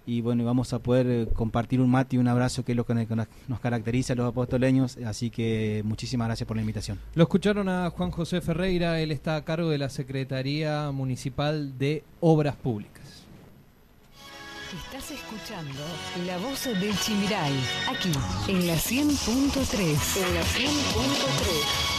y 0.07 0.23
bueno, 0.23 0.45
vamos 0.45 0.73
a 0.73 0.81
poder 0.81 1.07
eh, 1.07 1.27
compartir 1.33 1.81
un 1.81 1.91
mate 1.91 2.17
y 2.17 2.19
un 2.19 2.29
abrazo 2.29 2.65
que 2.65 2.73
es 2.73 2.77
lo 2.77 2.85
que 2.85 2.95
nos 2.95 3.61
caracteriza 3.61 4.15
a 4.15 4.17
los 4.17 4.29
apostoleños, 4.29 4.99
así 5.07 5.31
que 5.31 5.83
muchísimas 5.85 6.29
gracias 6.29 6.47
por 6.47 6.57
la 6.57 6.63
invitación. 6.63 6.99
Lo 7.15 7.23
escucharon 7.25 7.69
a 7.69 7.91
Juan 7.91 8.11
José 8.11 8.41
Ferreira, 8.41 9.01
él 9.01 9.13
está 9.13 9.37
a 9.37 9.45
cargo 9.45 9.71
de 9.71 9.79
la 9.79 9.89
Secretaría 9.89 10.91
Municipal 10.91 11.79
de 11.79 12.03
Obras 12.21 12.57
Públicas. 12.57 13.25
Estás 14.85 15.11
escuchando 15.11 15.81
La 16.27 16.39
Voz 16.39 16.65
del 16.65 16.97
Chimiray, 16.99 17.53
aquí 17.89 18.13
en 18.49 18.67
la 18.67 18.75
100.3. 18.75 20.27
En 20.27 20.35
la 20.35 20.43
100.3. 20.43 21.90